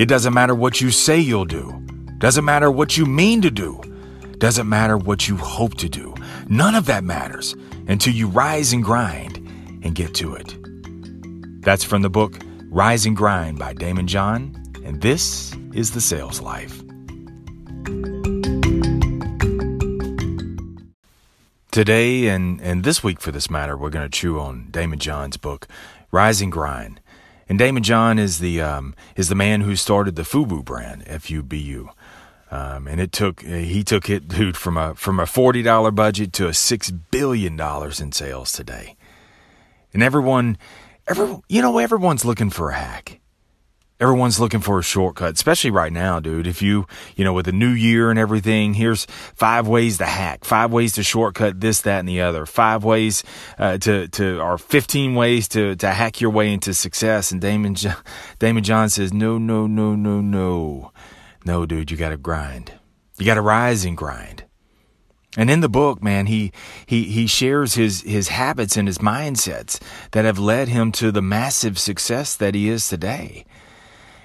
It 0.00 0.08
doesn't 0.08 0.32
matter 0.32 0.54
what 0.54 0.80
you 0.80 0.90
say 0.90 1.20
you'll 1.20 1.44
do. 1.44 1.78
Doesn't 2.16 2.46
matter 2.46 2.70
what 2.70 2.96
you 2.96 3.04
mean 3.04 3.42
to 3.42 3.50
do. 3.50 3.78
Doesn't 4.38 4.66
matter 4.66 4.96
what 4.96 5.28
you 5.28 5.36
hope 5.36 5.74
to 5.74 5.90
do. 5.90 6.14
None 6.48 6.74
of 6.74 6.86
that 6.86 7.04
matters 7.04 7.54
until 7.86 8.14
you 8.14 8.26
rise 8.28 8.72
and 8.72 8.82
grind 8.82 9.36
and 9.84 9.94
get 9.94 10.14
to 10.14 10.36
it. 10.36 10.56
That's 11.60 11.84
from 11.84 12.00
the 12.00 12.08
book 12.08 12.38
Rise 12.70 13.04
and 13.04 13.14
Grind 13.14 13.58
by 13.58 13.74
Daymond 13.74 14.06
John, 14.06 14.56
and 14.86 15.02
this 15.02 15.54
is 15.74 15.90
The 15.90 16.00
Sales 16.00 16.40
Life. 16.40 16.82
Today 21.72 22.28
and, 22.28 22.58
and 22.62 22.84
this 22.84 23.04
week, 23.04 23.20
for 23.20 23.32
this 23.32 23.50
matter, 23.50 23.76
we're 23.76 23.90
going 23.90 24.08
to 24.10 24.18
chew 24.18 24.40
on 24.40 24.68
Daymond 24.70 25.00
John's 25.00 25.36
book, 25.36 25.68
Rise 26.10 26.40
and 26.40 26.50
Grind. 26.50 26.99
And 27.50 27.58
Daymond 27.58 27.82
John 27.82 28.20
is 28.20 28.38
the 28.38 28.62
um, 28.62 28.94
is 29.16 29.28
the 29.28 29.34
man 29.34 29.62
who 29.62 29.74
started 29.74 30.14
the 30.14 30.22
FUBU 30.22 30.64
brand, 30.64 31.02
F 31.06 31.30
U 31.32 31.42
B 31.42 31.58
U, 31.58 31.90
um, 32.48 32.86
and 32.86 33.00
it 33.00 33.10
took 33.10 33.42
he 33.42 33.82
took 33.82 34.08
it, 34.08 34.28
dude, 34.28 34.56
from 34.56 34.76
a 34.76 34.94
from 34.94 35.18
a 35.18 35.26
forty 35.26 35.60
dollar 35.60 35.90
budget 35.90 36.32
to 36.34 36.46
a 36.46 36.54
six 36.54 36.92
billion 36.92 37.56
dollars 37.56 38.00
in 38.00 38.12
sales 38.12 38.52
today. 38.52 38.96
And 39.92 40.00
everyone, 40.00 40.58
every 41.08 41.40
you 41.48 41.60
know, 41.60 41.78
everyone's 41.78 42.24
looking 42.24 42.50
for 42.50 42.70
a 42.70 42.74
hack. 42.76 43.19
Everyone's 44.00 44.40
looking 44.40 44.60
for 44.60 44.78
a 44.78 44.82
shortcut, 44.82 45.34
especially 45.34 45.70
right 45.70 45.92
now, 45.92 46.20
dude. 46.20 46.46
If 46.46 46.62
you, 46.62 46.86
you 47.16 47.24
know, 47.24 47.34
with 47.34 47.44
the 47.44 47.52
new 47.52 47.68
year 47.68 48.08
and 48.08 48.18
everything, 48.18 48.72
here's 48.72 49.04
five 49.34 49.68
ways 49.68 49.98
to 49.98 50.06
hack, 50.06 50.46
five 50.46 50.72
ways 50.72 50.94
to 50.94 51.02
shortcut 51.02 51.60
this, 51.60 51.82
that, 51.82 51.98
and 51.98 52.08
the 52.08 52.22
other, 52.22 52.46
five 52.46 52.82
ways 52.82 53.22
uh, 53.58 53.76
to 53.76 54.08
to 54.08 54.40
or 54.40 54.56
fifteen 54.56 55.14
ways 55.14 55.48
to 55.48 55.76
to 55.76 55.90
hack 55.90 56.18
your 56.18 56.30
way 56.30 56.50
into 56.50 56.72
success. 56.72 57.30
And 57.30 57.42
Daymond 57.42 57.94
Daymond 58.40 58.62
John 58.62 58.88
says, 58.88 59.12
no, 59.12 59.36
no, 59.36 59.66
no, 59.66 59.94
no, 59.94 60.22
no, 60.22 60.92
no, 61.44 61.66
dude. 61.66 61.90
You 61.90 61.98
got 61.98 62.08
to 62.08 62.16
grind. 62.16 62.72
You 63.18 63.26
got 63.26 63.34
to 63.34 63.42
rise 63.42 63.84
and 63.84 63.98
grind. 63.98 64.44
And 65.36 65.50
in 65.50 65.60
the 65.60 65.68
book, 65.68 66.02
man, 66.02 66.24
he 66.24 66.52
he 66.86 67.04
he 67.04 67.26
shares 67.26 67.74
his 67.74 68.00
his 68.00 68.28
habits 68.28 68.78
and 68.78 68.88
his 68.88 68.96
mindsets 68.96 69.78
that 70.12 70.24
have 70.24 70.38
led 70.38 70.68
him 70.68 70.90
to 70.92 71.12
the 71.12 71.20
massive 71.20 71.78
success 71.78 72.34
that 72.34 72.54
he 72.54 72.70
is 72.70 72.88
today 72.88 73.44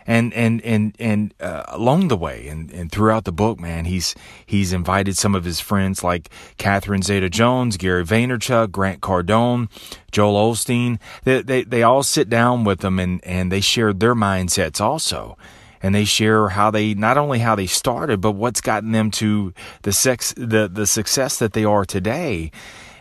and 0.08 0.34
and 0.34 0.62
and 0.64 0.96
and 1.00 1.34
uh, 1.40 1.64
along 1.68 2.10
the 2.10 2.18
way 2.18 2.48
and, 2.48 2.72
and 2.72 2.92
throughout 2.92 3.26
the 3.26 3.32
book, 3.32 3.60
man, 3.60 3.86
he's 3.86 4.16
he's 4.46 4.72
invited 4.72 5.18
some 5.18 5.36
of 5.36 5.46
his 5.46 5.60
friends 5.60 6.04
like 6.04 6.30
Catherine 6.58 7.02
Zeta-Jones, 7.02 7.78
Gary 7.78 8.06
Vaynerchuk, 8.06 8.72
Grant 8.72 9.02
Cardone, 9.02 9.70
Joel 10.12 10.52
Osteen. 10.52 11.00
They, 11.24 11.42
they 11.42 11.64
they 11.64 11.84
all 11.84 12.04
sit 12.04 12.30
down 12.30 12.64
with 12.64 12.80
them 12.80 13.00
and 13.00 13.24
and 13.26 13.52
they 13.52 13.62
share 13.62 13.94
their 13.94 14.16
mindsets 14.16 14.80
also. 14.80 15.38
And 15.82 15.94
they 15.94 16.06
share 16.06 16.50
how 16.50 16.72
they 16.72 16.96
not 16.96 17.18
only 17.18 17.40
how 17.40 17.54
they 17.56 17.68
started, 17.68 18.20
but 18.20 18.32
what's 18.32 18.62
gotten 18.62 18.92
them 18.92 19.12
to 19.12 19.54
the 19.84 19.94
sex 19.94 20.34
the 20.36 20.68
the 20.68 20.88
success 20.88 21.38
that 21.38 21.54
they 21.54 21.64
are 21.64 21.86
today, 21.86 22.50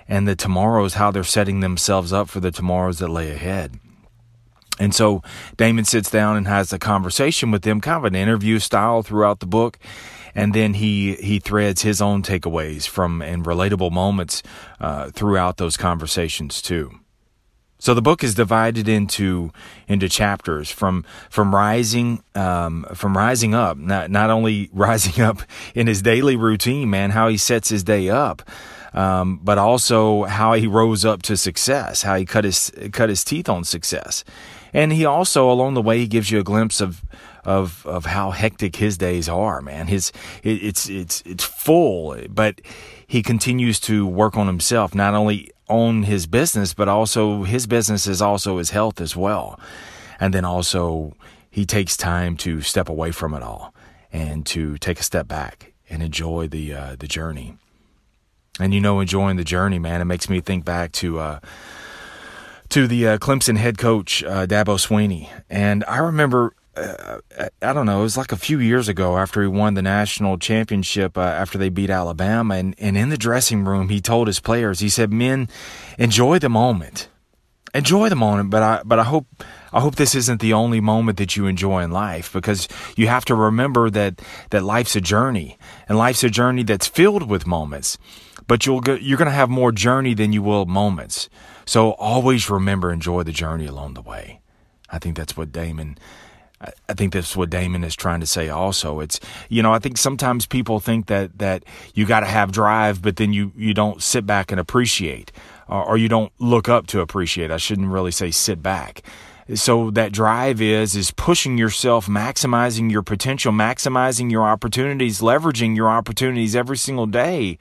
and 0.06 0.28
the 0.28 0.36
tomorrows 0.36 0.94
how 0.94 1.10
they're 1.10 1.24
setting 1.24 1.60
themselves 1.60 2.12
up 2.12 2.28
for 2.28 2.40
the 2.40 2.50
tomorrows 2.50 2.98
that 2.98 3.08
lay 3.08 3.30
ahead. 3.30 3.78
And 4.78 4.94
so 4.94 5.22
Daymond 5.56 5.86
sits 5.86 6.10
down 6.10 6.36
and 6.36 6.46
has 6.46 6.72
a 6.72 6.78
conversation 6.78 7.50
with 7.50 7.62
them, 7.62 7.80
kind 7.80 7.98
of 7.98 8.04
an 8.04 8.14
interview 8.14 8.58
style 8.58 9.02
throughout 9.02 9.40
the 9.40 9.46
book. 9.46 9.78
And 10.34 10.52
then 10.52 10.74
he, 10.74 11.14
he 11.14 11.38
threads 11.38 11.82
his 11.82 12.02
own 12.02 12.22
takeaways 12.22 12.88
from 12.88 13.22
and 13.22 13.44
relatable 13.44 13.92
moments 13.92 14.42
uh, 14.80 15.10
throughout 15.10 15.58
those 15.58 15.76
conversations 15.76 16.60
too. 16.60 16.98
So 17.84 17.92
the 17.92 18.00
book 18.00 18.24
is 18.24 18.34
divided 18.34 18.88
into 18.88 19.52
into 19.88 20.08
chapters 20.08 20.70
from 20.70 21.04
from 21.28 21.54
rising 21.54 22.22
um, 22.34 22.86
from 22.94 23.14
rising 23.14 23.54
up, 23.54 23.76
not 23.76 24.10
not 24.10 24.30
only 24.30 24.70
rising 24.72 25.22
up 25.22 25.42
in 25.74 25.86
his 25.86 26.00
daily 26.00 26.34
routine, 26.34 26.88
man, 26.88 27.10
how 27.10 27.28
he 27.28 27.36
sets 27.36 27.68
his 27.68 27.84
day 27.84 28.08
up, 28.08 28.42
um, 28.94 29.38
but 29.42 29.58
also 29.58 30.24
how 30.24 30.54
he 30.54 30.66
rose 30.66 31.04
up 31.04 31.20
to 31.22 31.36
success, 31.36 32.00
how 32.00 32.14
he 32.14 32.24
cut 32.24 32.44
his 32.44 32.72
cut 32.92 33.10
his 33.10 33.22
teeth 33.22 33.50
on 33.50 33.64
success, 33.64 34.24
and 34.74 34.92
he 34.92 35.04
also, 35.04 35.48
along 35.50 35.74
the 35.74 35.82
way, 35.82 35.98
he 35.98 36.08
gives 36.08 36.32
you 36.32 36.40
a 36.40 36.42
glimpse 36.42 36.80
of 36.80 37.02
of 37.44 37.86
of 37.86 38.06
how 38.06 38.32
hectic 38.32 38.76
his 38.76 38.98
days 38.98 39.28
are. 39.28 39.62
Man, 39.62 39.86
his 39.86 40.12
it, 40.42 40.62
it's 40.62 40.88
it's 40.90 41.22
it's 41.24 41.44
full, 41.44 42.16
but 42.28 42.60
he 43.06 43.22
continues 43.22 43.78
to 43.80 44.04
work 44.04 44.36
on 44.36 44.48
himself, 44.48 44.92
not 44.94 45.14
only 45.14 45.52
on 45.68 46.02
his 46.02 46.26
business, 46.26 46.74
but 46.74 46.88
also 46.88 47.44
his 47.44 47.68
business 47.68 48.08
is 48.08 48.20
also 48.20 48.58
his 48.58 48.70
health 48.70 49.00
as 49.00 49.16
well. 49.16 49.58
And 50.18 50.34
then 50.34 50.44
also 50.44 51.14
he 51.48 51.64
takes 51.64 51.96
time 51.96 52.36
to 52.38 52.60
step 52.60 52.88
away 52.88 53.12
from 53.12 53.32
it 53.32 53.42
all 53.42 53.72
and 54.12 54.44
to 54.46 54.76
take 54.78 54.98
a 54.98 55.04
step 55.04 55.28
back 55.28 55.72
and 55.88 56.02
enjoy 56.02 56.48
the 56.48 56.74
uh, 56.74 56.96
the 56.98 57.06
journey. 57.06 57.56
And 58.58 58.74
you 58.74 58.80
know, 58.80 58.98
enjoying 58.98 59.36
the 59.36 59.44
journey, 59.44 59.78
man, 59.78 60.00
it 60.00 60.06
makes 60.06 60.28
me 60.28 60.40
think 60.40 60.64
back 60.64 60.90
to. 60.92 61.20
Uh, 61.20 61.40
to 62.74 62.88
the 62.88 63.06
uh, 63.06 63.18
Clemson 63.18 63.56
head 63.56 63.78
coach, 63.78 64.24
uh, 64.24 64.48
Dabo 64.48 64.76
Swinney. 64.84 65.28
And 65.48 65.84
I 65.86 65.98
remember, 65.98 66.56
uh, 66.76 67.18
I 67.62 67.72
don't 67.72 67.86
know, 67.86 68.00
it 68.00 68.02
was 68.02 68.16
like 68.16 68.32
a 68.32 68.36
few 68.36 68.58
years 68.58 68.88
ago 68.88 69.16
after 69.16 69.42
he 69.42 69.46
won 69.46 69.74
the 69.74 69.82
national 69.82 70.38
championship, 70.38 71.16
uh, 71.16 71.20
after 71.20 71.56
they 71.56 71.68
beat 71.68 71.88
Alabama. 71.88 72.56
And, 72.56 72.74
and 72.78 72.96
in 72.98 73.10
the 73.10 73.16
dressing 73.16 73.64
room, 73.64 73.90
he 73.90 74.00
told 74.00 74.26
his 74.26 74.40
players, 74.40 74.80
he 74.80 74.88
said, 74.88 75.12
men, 75.12 75.48
enjoy 76.00 76.40
the 76.40 76.48
moment. 76.48 77.06
Enjoy 77.76 78.08
the 78.08 78.16
moment, 78.16 78.50
but 78.50 78.64
I, 78.64 78.82
but 78.84 78.98
I 78.98 79.04
hope, 79.04 79.28
I 79.72 79.80
hope 79.80 79.94
this 79.94 80.16
isn't 80.16 80.40
the 80.40 80.52
only 80.52 80.80
moment 80.80 81.18
that 81.18 81.36
you 81.36 81.46
enjoy 81.46 81.84
in 81.84 81.92
life 81.92 82.32
because 82.32 82.66
you 82.96 83.06
have 83.06 83.24
to 83.26 83.36
remember 83.36 83.88
that, 83.90 84.20
that 84.50 84.64
life's 84.64 84.96
a 84.96 85.00
journey 85.00 85.58
and 85.88 85.96
life's 85.96 86.24
a 86.24 86.28
journey 86.28 86.64
that's 86.64 86.88
filled 86.88 87.30
with 87.30 87.46
moments, 87.46 87.98
but 88.48 88.66
you'll 88.66 88.80
go, 88.80 88.94
you're 88.94 89.18
going 89.18 89.30
to 89.30 89.32
have 89.32 89.48
more 89.48 89.70
journey 89.70 90.14
than 90.14 90.32
you 90.32 90.42
will 90.42 90.66
moments. 90.66 91.28
So 91.66 91.92
always 91.92 92.50
remember, 92.50 92.92
enjoy 92.92 93.22
the 93.22 93.32
journey 93.32 93.66
along 93.66 93.94
the 93.94 94.02
way. 94.02 94.40
I 94.90 94.98
think 94.98 95.16
that's 95.16 95.36
what 95.36 95.52
Daymond. 95.52 95.98
I 96.88 96.94
think 96.94 97.12
that's 97.12 97.36
what 97.36 97.50
Daymond 97.50 97.84
is 97.84 97.94
trying 97.94 98.20
to 98.20 98.26
say. 98.26 98.48
Also, 98.48 99.00
it's 99.00 99.20
you 99.48 99.62
know 99.62 99.72
I 99.72 99.78
think 99.78 99.98
sometimes 99.98 100.46
people 100.46 100.80
think 100.80 101.06
that 101.06 101.38
that 101.38 101.64
you 101.94 102.06
got 102.06 102.20
to 102.20 102.26
have 102.26 102.52
drive, 102.52 103.02
but 103.02 103.16
then 103.16 103.32
you 103.32 103.52
you 103.56 103.74
don't 103.74 104.02
sit 104.02 104.24
back 104.26 104.50
and 104.50 104.60
appreciate, 104.60 105.32
or, 105.68 105.84
or 105.84 105.96
you 105.96 106.08
don't 106.08 106.32
look 106.38 106.68
up 106.68 106.86
to 106.88 107.00
appreciate. 107.00 107.50
I 107.50 107.56
shouldn't 107.58 107.88
really 107.88 108.12
say 108.12 108.30
sit 108.30 108.62
back. 108.62 109.02
So 109.54 109.90
that 109.90 110.12
drive 110.12 110.62
is 110.62 110.96
is 110.96 111.10
pushing 111.10 111.58
yourself, 111.58 112.06
maximizing 112.06 112.90
your 112.90 113.02
potential, 113.02 113.52
maximizing 113.52 114.30
your 114.30 114.44
opportunities, 114.44 115.20
leveraging 115.20 115.76
your 115.76 115.90
opportunities 115.90 116.56
every 116.56 116.78
single 116.78 117.06
day 117.06 117.58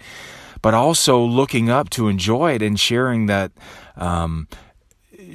but 0.63 0.73
also 0.73 1.19
looking 1.19 1.69
up 1.69 1.89
to 1.91 2.07
enjoy 2.07 2.53
it 2.53 2.61
and 2.63 2.79
sharing 2.79 3.27
that, 3.27 3.51
um, 3.97 4.47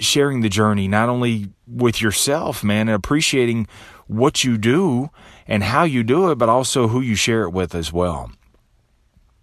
sharing 0.01 0.41
the 0.41 0.49
journey, 0.49 0.89
not 0.89 1.11
only 1.11 1.51
with 1.67 2.01
yourself, 2.01 2.65
man, 2.65 2.89
and 2.89 2.97
appreciating 2.97 3.69
what 4.07 4.43
you 4.43 4.57
do 4.57 5.11
and 5.47 5.63
how 5.63 5.85
you 5.85 6.03
do 6.03 6.31
it, 6.31 6.37
but 6.37 6.49
also 6.49 6.89
who 6.89 7.03
you 7.03 7.15
share 7.15 7.43
it 7.43 7.51
with 7.51 7.75
as 7.75 7.93
well. 7.93 8.33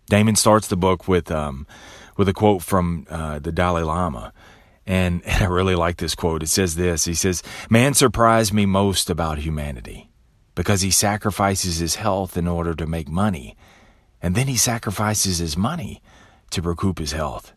Daymond 0.09 0.37
starts 0.37 0.67
the 0.67 0.75
book 0.75 1.07
with, 1.07 1.29
um, 1.29 1.67
with 2.17 2.27
a 2.27 2.33
quote 2.33 2.63
from 2.63 3.05
uh, 3.07 3.37
the 3.37 3.51
Dalai 3.51 3.83
Lama. 3.83 4.33
And, 4.87 5.23
and 5.25 5.43
I 5.43 5.47
really 5.47 5.75
like 5.75 5.97
this 5.97 6.15
quote. 6.15 6.41
It 6.41 6.49
says 6.49 6.75
this 6.75 7.05
He 7.05 7.13
says, 7.13 7.43
Man 7.69 7.93
surprised 7.93 8.53
me 8.53 8.65
most 8.65 9.07
about 9.11 9.37
humanity 9.37 10.09
because 10.55 10.81
he 10.81 10.89
sacrifices 10.89 11.77
his 11.77 11.95
health 11.95 12.37
in 12.37 12.47
order 12.47 12.73
to 12.73 12.87
make 12.87 13.07
money 13.07 13.55
and 14.25 14.33
then 14.33 14.47
he 14.47 14.57
sacrifices 14.57 15.37
his 15.37 15.55
money 15.55 16.01
to 16.49 16.59
recoup 16.59 16.97
his 16.97 17.11
health. 17.11 17.53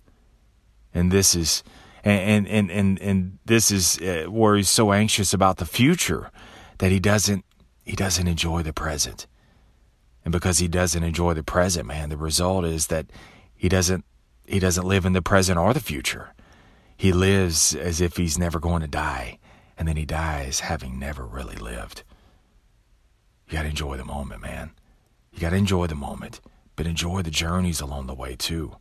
And 0.92 1.10
this 1.10 1.34
is 1.34 1.64
and 2.04 2.46
and 2.46 2.70
and 2.70 3.00
and 3.00 3.38
this 3.46 3.70
is 3.70 3.98
uh, 4.00 4.26
where 4.28 4.54
he's 4.54 4.68
so 4.68 4.92
anxious 4.92 5.32
about 5.32 5.56
the 5.56 5.64
future 5.64 6.30
that 6.76 6.92
he 6.92 7.00
doesn't 7.00 7.46
he 7.86 7.96
doesn't 7.96 8.28
enjoy 8.28 8.62
the 8.62 8.74
present. 8.74 9.26
And 10.26 10.30
because 10.30 10.58
he 10.58 10.68
doesn't 10.68 11.02
enjoy 11.02 11.32
the 11.32 11.42
present, 11.42 11.86
man, 11.86 12.10
the 12.10 12.18
result 12.18 12.66
is 12.66 12.88
that 12.88 13.06
he 13.56 13.70
doesn't 13.70 14.04
he 14.44 14.58
doesn't 14.58 14.86
live 14.86 15.06
in 15.06 15.14
the 15.14 15.22
present 15.22 15.58
or 15.58 15.72
the 15.72 15.80
future. 15.80 16.34
He 16.98 17.12
lives 17.12 17.74
as 17.74 18.02
if 18.02 18.18
he's 18.18 18.36
never 18.36 18.60
going 18.60 18.82
to 18.82 18.88
die, 18.88 19.38
and 19.78 19.88
then 19.88 19.96
he 19.96 20.04
dies 20.04 20.60
having 20.60 20.98
never 20.98 21.24
really 21.24 21.56
lived. 21.56 22.02
You 23.46 23.54
got 23.54 23.62
to 23.62 23.68
enjoy 23.68 23.96
the 23.96 24.04
moment, 24.04 24.42
man. 24.42 24.72
You 25.32 25.40
got 25.40 25.50
to 25.50 25.56
enjoy 25.56 25.86
the 25.86 25.94
moment 25.94 26.42
but 26.78 26.86
enjoy 26.86 27.22
the 27.22 27.30
journeys 27.30 27.80
along 27.80 28.06
the 28.06 28.14
way 28.14 28.36
too. 28.36 28.76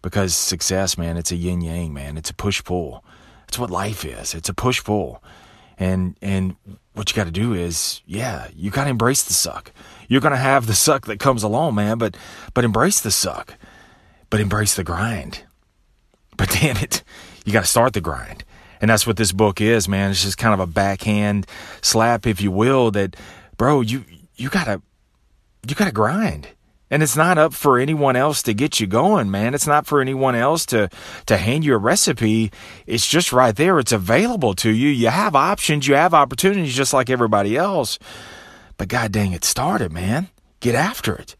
Because 0.00 0.32
success, 0.36 0.96
man, 0.96 1.16
it's 1.16 1.32
a 1.32 1.36
yin 1.36 1.60
yang, 1.60 1.92
man. 1.92 2.16
It's 2.16 2.30
a 2.30 2.34
push 2.34 2.62
pull. 2.62 3.04
It's 3.48 3.58
what 3.58 3.68
life 3.68 4.04
is. 4.04 4.32
It's 4.32 4.48
a 4.48 4.54
push 4.54 4.84
pull. 4.84 5.20
And 5.76 6.16
and 6.22 6.54
what 6.92 7.10
you 7.10 7.16
got 7.16 7.24
to 7.24 7.32
do 7.32 7.52
is, 7.52 8.00
yeah, 8.06 8.46
you 8.54 8.70
got 8.70 8.84
to 8.84 8.90
embrace 8.90 9.24
the 9.24 9.32
suck. 9.32 9.72
You're 10.06 10.20
going 10.20 10.32
to 10.32 10.38
have 10.38 10.68
the 10.68 10.74
suck 10.74 11.06
that 11.06 11.18
comes 11.18 11.42
along, 11.42 11.74
man, 11.74 11.98
but 11.98 12.16
but 12.54 12.64
embrace 12.64 13.00
the 13.00 13.10
suck. 13.10 13.56
But 14.30 14.38
embrace 14.38 14.76
the 14.76 14.84
grind. 14.84 15.42
But 16.36 16.48
damn 16.60 16.76
it, 16.76 17.02
you 17.44 17.52
got 17.52 17.64
to 17.64 17.70
start 17.70 17.92
the 17.92 18.00
grind. 18.00 18.44
And 18.80 18.88
that's 18.88 19.04
what 19.04 19.16
this 19.16 19.32
book 19.32 19.60
is, 19.60 19.88
man. 19.88 20.12
It's 20.12 20.22
just 20.22 20.38
kind 20.38 20.54
of 20.54 20.60
a 20.60 20.66
backhand 20.66 21.48
slap, 21.82 22.24
if 22.24 22.40
you 22.40 22.52
will, 22.52 22.92
that, 22.92 23.16
bro, 23.56 23.80
you, 23.80 24.04
you 24.36 24.48
gotta, 24.48 24.80
you 25.66 25.74
gotta 25.74 25.90
grind. 25.90 26.46
And 26.90 27.02
it's 27.02 27.16
not 27.16 27.36
up 27.38 27.52
for 27.52 27.78
anyone 27.78 28.16
else 28.16 28.42
to 28.44 28.54
get 28.54 28.80
you 28.80 28.86
going, 28.86 29.30
man. 29.30 29.54
It's 29.54 29.66
not 29.66 29.86
for 29.86 30.00
anyone 30.00 30.34
else 30.34 30.64
to, 30.66 30.88
to 31.26 31.36
hand 31.36 31.64
you 31.64 31.74
a 31.74 31.78
recipe. 31.78 32.50
It's 32.86 33.06
just 33.06 33.32
right 33.32 33.54
there. 33.54 33.78
It's 33.78 33.92
available 33.92 34.54
to 34.54 34.70
you. 34.70 34.88
You 34.88 35.08
have 35.08 35.36
options. 35.36 35.86
You 35.86 35.94
have 35.96 36.14
opportunities 36.14 36.74
just 36.74 36.94
like 36.94 37.10
everybody 37.10 37.56
else. 37.56 37.98
But 38.78 38.88
god 38.88 39.12
dang 39.12 39.32
it, 39.32 39.44
started, 39.44 39.92
man. 39.92 40.28
Get 40.60 40.74
after 40.74 41.14
it. 41.14 41.36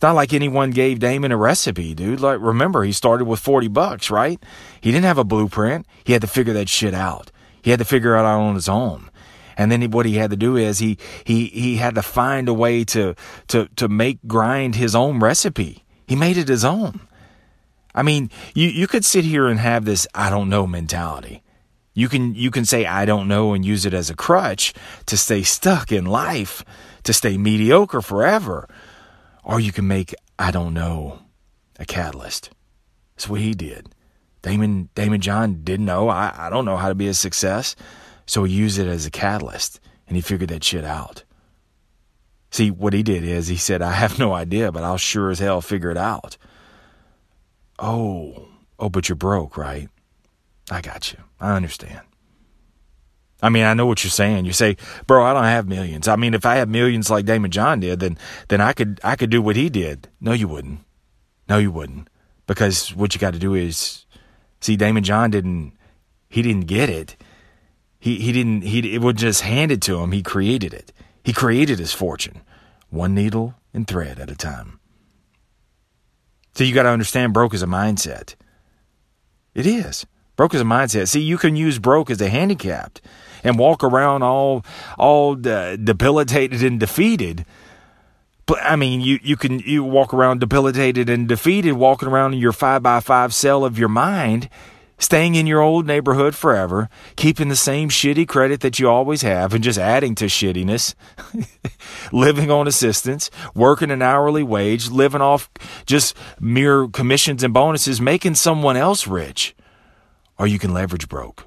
It's 0.00 0.02
not 0.02 0.14
like 0.14 0.32
anyone 0.32 0.70
gave 0.70 0.98
Daymond 0.98 1.30
a 1.32 1.36
recipe, 1.36 1.92
dude. 1.94 2.20
Like, 2.20 2.40
remember, 2.40 2.84
he 2.84 2.92
started 2.92 3.26
with 3.26 3.38
40 3.38 3.68
bucks, 3.68 4.10
right? 4.10 4.42
He 4.80 4.92
didn't 4.92 5.04
have 5.04 5.18
a 5.18 5.24
blueprint. 5.24 5.86
He 6.04 6.14
had 6.14 6.22
to 6.22 6.26
figure 6.26 6.54
that 6.54 6.70
shit 6.70 6.94
out. 6.94 7.30
He 7.60 7.70
had 7.70 7.80
to 7.80 7.84
figure 7.84 8.14
it 8.14 8.20
out 8.20 8.40
on 8.40 8.54
his 8.54 8.66
own. 8.68 9.09
And 9.60 9.70
then 9.70 9.90
what 9.90 10.06
he 10.06 10.14
had 10.14 10.30
to 10.30 10.38
do 10.38 10.56
is 10.56 10.78
he, 10.78 10.96
he, 11.22 11.48
he 11.48 11.76
had 11.76 11.94
to 11.96 12.02
find 12.02 12.48
a 12.48 12.54
way 12.54 12.82
to, 12.84 13.14
to, 13.48 13.68
to 13.76 13.88
make 13.90 14.18
grind 14.26 14.74
his 14.74 14.94
own 14.94 15.20
recipe. 15.20 15.84
He 16.08 16.16
made 16.16 16.38
it 16.38 16.48
his 16.48 16.64
own. 16.64 17.00
I 17.94 18.02
mean, 18.02 18.30
you, 18.54 18.68
you 18.68 18.86
could 18.86 19.04
sit 19.04 19.22
here 19.22 19.48
and 19.48 19.60
have 19.60 19.84
this 19.84 20.06
I 20.14 20.30
don't 20.30 20.48
know 20.48 20.66
mentality. 20.66 21.42
You 21.92 22.08
can, 22.08 22.34
you 22.34 22.50
can 22.50 22.64
say 22.64 22.86
I 22.86 23.04
don't 23.04 23.28
know 23.28 23.52
and 23.52 23.62
use 23.62 23.84
it 23.84 23.92
as 23.92 24.08
a 24.08 24.16
crutch 24.16 24.72
to 25.04 25.18
stay 25.18 25.42
stuck 25.42 25.92
in 25.92 26.06
life, 26.06 26.64
to 27.02 27.12
stay 27.12 27.36
mediocre 27.36 28.00
forever. 28.00 28.66
Or 29.44 29.60
you 29.60 29.72
can 29.72 29.86
make 29.86 30.14
I 30.38 30.52
don't 30.52 30.72
know 30.72 31.18
a 31.78 31.84
catalyst. 31.84 32.48
That's 33.14 33.28
what 33.28 33.42
he 33.42 33.52
did. 33.52 33.94
Damon 34.40 34.88
Daymond 34.94 35.20
John 35.20 35.64
didn't 35.64 35.84
know. 35.84 36.08
I, 36.08 36.32
I 36.34 36.48
don't 36.48 36.64
know 36.64 36.78
how 36.78 36.88
to 36.88 36.94
be 36.94 37.08
a 37.08 37.12
success. 37.14 37.76
So 38.30 38.44
he 38.44 38.54
used 38.54 38.78
it 38.78 38.86
as 38.86 39.06
a 39.06 39.10
catalyst 39.10 39.80
and 40.06 40.16
he 40.16 40.20
figured 40.20 40.50
that 40.50 40.62
shit 40.62 40.84
out. 40.84 41.24
See, 42.52 42.70
what 42.70 42.92
he 42.92 43.02
did 43.02 43.24
is 43.24 43.48
he 43.48 43.56
said, 43.56 43.82
I 43.82 43.90
have 43.90 44.20
no 44.20 44.32
idea, 44.32 44.70
but 44.70 44.84
I'll 44.84 44.98
sure 44.98 45.30
as 45.32 45.40
hell 45.40 45.60
figure 45.60 45.90
it 45.90 45.96
out. 45.96 46.36
Oh, 47.80 48.46
oh, 48.78 48.88
but 48.88 49.08
you're 49.08 49.16
broke, 49.16 49.56
right? 49.56 49.88
I 50.70 50.80
got 50.80 51.12
you. 51.12 51.18
I 51.40 51.56
understand. 51.56 52.02
I 53.42 53.48
mean, 53.48 53.64
I 53.64 53.74
know 53.74 53.86
what 53.86 54.04
you're 54.04 54.12
saying. 54.12 54.44
You 54.44 54.52
say, 54.52 54.76
bro, 55.08 55.24
I 55.24 55.32
don't 55.32 55.42
have 55.42 55.66
millions. 55.66 56.06
I 56.06 56.14
mean, 56.14 56.32
if 56.32 56.46
I 56.46 56.54
had 56.54 56.68
millions 56.68 57.10
like 57.10 57.26
Daymond 57.26 57.50
John 57.50 57.80
did, 57.80 57.98
then 57.98 58.16
then 58.46 58.60
I 58.60 58.74
could 58.74 59.00
I 59.02 59.16
could 59.16 59.30
do 59.30 59.42
what 59.42 59.56
he 59.56 59.68
did. 59.68 60.06
No, 60.20 60.30
you 60.30 60.46
wouldn't. 60.46 60.82
No, 61.48 61.58
you 61.58 61.72
wouldn't. 61.72 62.06
Because 62.46 62.94
what 62.94 63.12
you 63.12 63.20
got 63.20 63.32
to 63.32 63.40
do 63.40 63.54
is 63.54 64.06
see 64.60 64.76
Daymond 64.76 65.02
John 65.02 65.32
didn't 65.32 65.72
he 66.28 66.42
didn't 66.42 66.68
get 66.68 66.88
it. 66.88 67.16
He 68.00 68.16
he 68.16 68.32
didn't 68.32 68.62
he 68.62 68.94
it 68.94 69.02
would 69.02 69.16
just 69.16 69.42
hand 69.42 69.70
it 69.70 69.82
to 69.82 69.98
him. 70.00 70.12
He 70.12 70.22
created 70.22 70.72
it. 70.72 70.90
He 71.22 71.34
created 71.34 71.78
his 71.78 71.92
fortune, 71.92 72.40
one 72.88 73.14
needle 73.14 73.54
and 73.74 73.86
thread 73.86 74.18
at 74.18 74.30
a 74.30 74.34
time. 74.34 74.80
So 76.54 76.64
you 76.64 76.74
got 76.74 76.84
to 76.84 76.88
understand 76.88 77.34
broke 77.34 77.54
is 77.54 77.62
a 77.62 77.66
mindset. 77.66 78.34
It 79.54 79.66
is. 79.66 80.06
Broke 80.34 80.54
is 80.54 80.62
a 80.62 80.64
mindset. 80.64 81.08
See, 81.08 81.20
you 81.20 81.36
can 81.36 81.54
use 81.54 81.78
broke 81.78 82.10
as 82.10 82.20
a 82.22 82.30
handicapped 82.30 83.02
and 83.44 83.58
walk 83.58 83.84
around 83.84 84.22
all 84.22 84.64
all 84.98 85.34
debilitated 85.34 86.62
and 86.62 86.80
defeated. 86.80 87.44
But 88.46 88.60
I 88.62 88.76
mean, 88.76 89.02
you 89.02 89.18
you 89.22 89.36
can 89.36 89.58
you 89.58 89.84
walk 89.84 90.14
around 90.14 90.40
debilitated 90.40 91.10
and 91.10 91.28
defeated, 91.28 91.74
walking 91.74 92.08
around 92.08 92.32
in 92.32 92.40
your 92.40 92.52
five 92.52 92.82
by 92.82 93.00
five 93.00 93.34
cell 93.34 93.62
of 93.62 93.78
your 93.78 93.90
mind 93.90 94.48
staying 95.00 95.34
in 95.34 95.46
your 95.46 95.60
old 95.60 95.86
neighborhood 95.86 96.36
forever, 96.36 96.88
keeping 97.16 97.48
the 97.48 97.56
same 97.56 97.88
shitty 97.88 98.28
credit 98.28 98.60
that 98.60 98.78
you 98.78 98.88
always 98.88 99.22
have 99.22 99.52
and 99.52 99.64
just 99.64 99.78
adding 99.78 100.14
to 100.14 100.26
shittiness, 100.26 100.94
living 102.12 102.50
on 102.50 102.68
assistance, 102.68 103.30
working 103.54 103.90
an 103.90 104.02
hourly 104.02 104.44
wage, 104.44 104.90
living 104.90 105.22
off 105.22 105.50
just 105.86 106.16
mere 106.38 106.86
commissions 106.86 107.42
and 107.42 107.52
bonuses, 107.52 108.00
making 108.00 108.36
someone 108.36 108.76
else 108.76 109.08
rich. 109.08 109.56
Or 110.38 110.46
you 110.46 110.58
can 110.58 110.72
leverage 110.72 111.08
broke. 111.08 111.46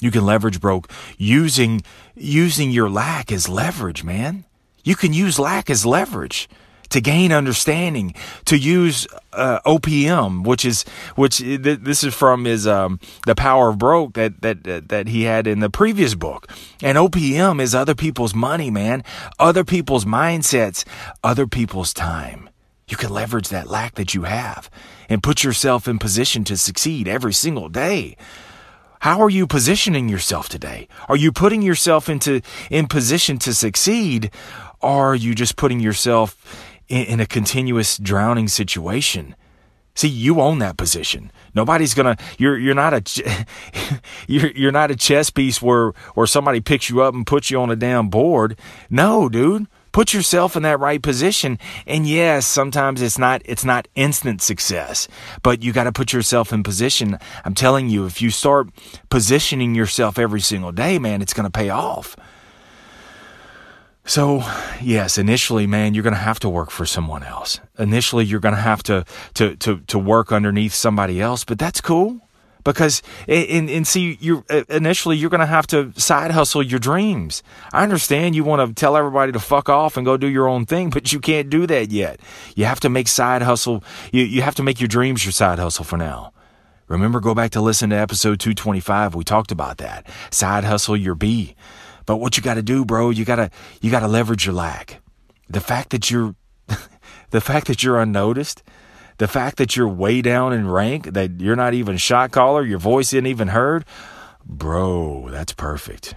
You 0.00 0.10
can 0.10 0.24
leverage 0.24 0.60
broke 0.60 0.90
using 1.18 1.82
using 2.14 2.70
your 2.70 2.88
lack 2.88 3.32
as 3.32 3.48
leverage, 3.48 4.04
man. 4.04 4.44
You 4.82 4.96
can 4.96 5.12
use 5.12 5.38
lack 5.38 5.68
as 5.68 5.84
leverage 5.84 6.48
to 6.90 7.00
gain 7.00 7.32
understanding, 7.32 8.14
to 8.44 8.56
use 8.56 9.06
uh, 9.32 9.60
OPM, 9.66 10.44
which 10.44 10.64
is 10.64 10.84
which 11.16 11.38
this 11.38 12.04
is 12.04 12.14
from 12.14 12.44
his 12.44 12.66
um, 12.66 13.00
the 13.26 13.34
Power 13.34 13.70
of 13.70 13.78
Broke 13.78 14.14
that 14.14 14.42
that 14.42 14.88
that 14.88 15.08
he 15.08 15.22
had 15.22 15.46
in 15.46 15.60
the 15.60 15.70
previous 15.70 16.14
book. 16.14 16.48
And 16.82 16.98
OPM 16.98 17.60
is 17.60 17.74
other 17.74 17.94
people's 17.94 18.34
money, 18.34 18.70
man, 18.70 19.02
other 19.38 19.64
people's 19.64 20.04
mindsets, 20.04 20.84
other 21.24 21.46
people's 21.46 21.94
time. 21.94 22.50
You 22.88 22.96
can 22.96 23.10
leverage 23.10 23.48
that 23.50 23.68
lack 23.68 23.94
that 23.94 24.14
you 24.14 24.24
have 24.24 24.68
and 25.08 25.22
put 25.22 25.44
yourself 25.44 25.86
in 25.86 25.98
position 25.98 26.42
to 26.44 26.56
succeed 26.56 27.06
every 27.06 27.32
single 27.32 27.68
day. 27.68 28.16
How 29.00 29.22
are 29.22 29.30
you 29.30 29.46
positioning 29.46 30.08
yourself 30.08 30.48
today? 30.48 30.88
Are 31.08 31.16
you 31.16 31.32
putting 31.32 31.62
yourself 31.62 32.08
into 32.08 32.42
in 32.68 32.86
position 32.86 33.38
to 33.38 33.54
succeed? 33.54 34.30
Or 34.82 35.12
are 35.12 35.14
you 35.14 35.34
just 35.34 35.56
putting 35.56 35.80
yourself 35.80 36.36
in, 36.90 37.06
in 37.06 37.20
a 37.20 37.26
continuous 37.26 37.96
drowning 37.96 38.48
situation. 38.48 39.34
See, 39.94 40.08
you 40.08 40.40
own 40.40 40.58
that 40.60 40.76
position. 40.76 41.32
Nobody's 41.54 41.94
gonna. 41.94 42.16
You're 42.38 42.58
you're 42.58 42.74
not 42.74 42.94
a 42.94 43.34
you're 44.28 44.50
you're 44.52 44.72
not 44.72 44.90
a 44.90 44.96
chess 44.96 45.30
piece 45.30 45.60
where 45.60 45.92
where 46.14 46.26
somebody 46.26 46.60
picks 46.60 46.88
you 46.88 47.02
up 47.02 47.14
and 47.14 47.26
puts 47.26 47.50
you 47.50 47.60
on 47.60 47.70
a 47.70 47.76
damn 47.76 48.08
board. 48.08 48.58
No, 48.88 49.28
dude. 49.28 49.66
Put 49.92 50.14
yourself 50.14 50.56
in 50.56 50.62
that 50.62 50.78
right 50.78 51.02
position. 51.02 51.58
And 51.84 52.06
yes, 52.06 52.46
sometimes 52.46 53.02
it's 53.02 53.18
not 53.18 53.42
it's 53.44 53.64
not 53.64 53.88
instant 53.96 54.40
success, 54.40 55.08
but 55.42 55.64
you 55.64 55.72
got 55.72 55.84
to 55.84 55.92
put 55.92 56.12
yourself 56.12 56.52
in 56.52 56.62
position. 56.62 57.18
I'm 57.44 57.54
telling 57.54 57.88
you, 57.88 58.06
if 58.06 58.22
you 58.22 58.30
start 58.30 58.68
positioning 59.10 59.74
yourself 59.74 60.18
every 60.18 60.40
single 60.40 60.70
day, 60.70 61.00
man, 61.00 61.22
it's 61.22 61.32
to 61.34 61.50
pay 61.50 61.70
off. 61.70 62.14
So, 64.10 64.42
yes, 64.82 65.18
initially, 65.18 65.68
man, 65.68 65.94
you're 65.94 66.02
going 66.02 66.16
to 66.16 66.20
have 66.20 66.40
to 66.40 66.48
work 66.48 66.72
for 66.72 66.84
someone 66.84 67.22
else. 67.22 67.60
Initially, 67.78 68.24
you're 68.24 68.40
going 68.40 68.56
to 68.56 68.60
have 68.60 68.82
to, 68.82 69.04
to, 69.34 69.54
to, 69.58 69.78
to 69.86 69.98
work 70.00 70.32
underneath 70.32 70.74
somebody 70.74 71.20
else, 71.20 71.44
but 71.44 71.60
that's 71.60 71.80
cool. 71.80 72.20
Because 72.64 73.02
and, 73.28 73.70
and 73.70 73.86
see 73.86 74.18
you 74.20 74.44
uh, 74.50 74.64
initially 74.68 75.16
you're 75.16 75.30
going 75.30 75.40
to 75.40 75.46
have 75.46 75.68
to 75.68 75.92
side 75.98 76.32
hustle 76.32 76.60
your 76.60 76.80
dreams. 76.80 77.44
I 77.72 77.84
understand 77.84 78.34
you 78.34 78.42
want 78.42 78.68
to 78.68 78.74
tell 78.74 78.96
everybody 78.96 79.30
to 79.30 79.38
fuck 79.38 79.68
off 79.68 79.96
and 79.96 80.04
go 80.04 80.16
do 80.16 80.26
your 80.26 80.46
own 80.46 80.66
thing 80.66 80.90
but 80.90 81.10
you 81.10 81.20
can't 81.20 81.48
do 81.48 81.66
that 81.68 81.90
yet. 81.90 82.20
You 82.56 82.66
have 82.66 82.80
to 82.80 82.90
make 82.90 83.08
side 83.08 83.40
hustle 83.40 83.82
you, 84.12 84.24
you 84.24 84.42
have 84.42 84.56
to 84.56 84.62
make 84.62 84.78
your 84.78 84.88
dreams 84.88 85.24
your 85.24 85.32
side 85.32 85.58
hustle 85.58 85.86
for 85.86 85.96
now. 85.96 86.34
Remember 86.86 87.18
go 87.18 87.34
back 87.34 87.52
to 87.52 87.62
listen 87.62 87.88
to 87.90 87.96
episode 87.96 88.40
225 88.40 89.14
we 89.14 89.24
talked 89.24 89.52
about 89.52 89.78
that. 89.78 90.06
Side 90.30 90.64
hustle 90.64 90.98
your 90.98 91.14
b 91.14 91.56
but 92.10 92.16
what 92.16 92.36
you 92.36 92.42
got 92.42 92.54
to 92.54 92.62
do, 92.62 92.84
bro, 92.84 93.10
you 93.10 93.24
got 93.24 93.36
to 93.36 93.52
you 93.80 93.88
got 93.88 94.00
to 94.00 94.08
leverage 94.08 94.44
your 94.44 94.52
lack. 94.52 95.00
The 95.48 95.60
fact 95.60 95.90
that 95.90 96.10
you're 96.10 96.34
the 97.30 97.40
fact 97.40 97.68
that 97.68 97.84
you're 97.84 98.00
unnoticed, 98.00 98.64
the 99.18 99.28
fact 99.28 99.58
that 99.58 99.76
you're 99.76 99.86
way 99.86 100.20
down 100.20 100.52
in 100.52 100.66
rank, 100.66 101.12
that 101.12 101.40
you're 101.40 101.54
not 101.54 101.72
even 101.72 101.98
shot 101.98 102.32
caller, 102.32 102.64
your 102.64 102.80
voice 102.80 103.12
isn't 103.12 103.26
even 103.28 103.46
heard, 103.46 103.84
bro, 104.44 105.28
that's 105.30 105.52
perfect. 105.52 106.16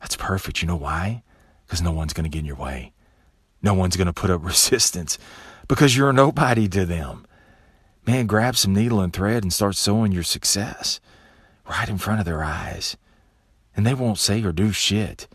That's 0.00 0.16
perfect. 0.16 0.60
You 0.60 0.66
know 0.66 0.74
why? 0.74 1.22
Because 1.66 1.80
no 1.80 1.92
one's 1.92 2.14
going 2.14 2.24
to 2.24 2.28
get 2.28 2.40
in 2.40 2.44
your 2.44 2.56
way. 2.56 2.92
No 3.62 3.74
one's 3.74 3.96
going 3.96 4.08
to 4.08 4.12
put 4.12 4.28
up 4.28 4.44
resistance 4.44 5.20
because 5.68 5.96
you're 5.96 6.12
nobody 6.12 6.66
to 6.66 6.84
them. 6.84 7.28
Man, 8.04 8.26
grab 8.26 8.56
some 8.56 8.74
needle 8.74 9.00
and 9.00 9.12
thread 9.12 9.44
and 9.44 9.52
start 9.52 9.76
sewing 9.76 10.10
your 10.10 10.24
success 10.24 10.98
right 11.70 11.88
in 11.88 11.98
front 11.98 12.18
of 12.18 12.26
their 12.26 12.42
eyes. 12.42 12.96
And 13.76 13.86
they 13.86 13.94
won't 13.94 14.18
say 14.18 14.42
or 14.42 14.52
do 14.52 14.72
shit 14.72 15.28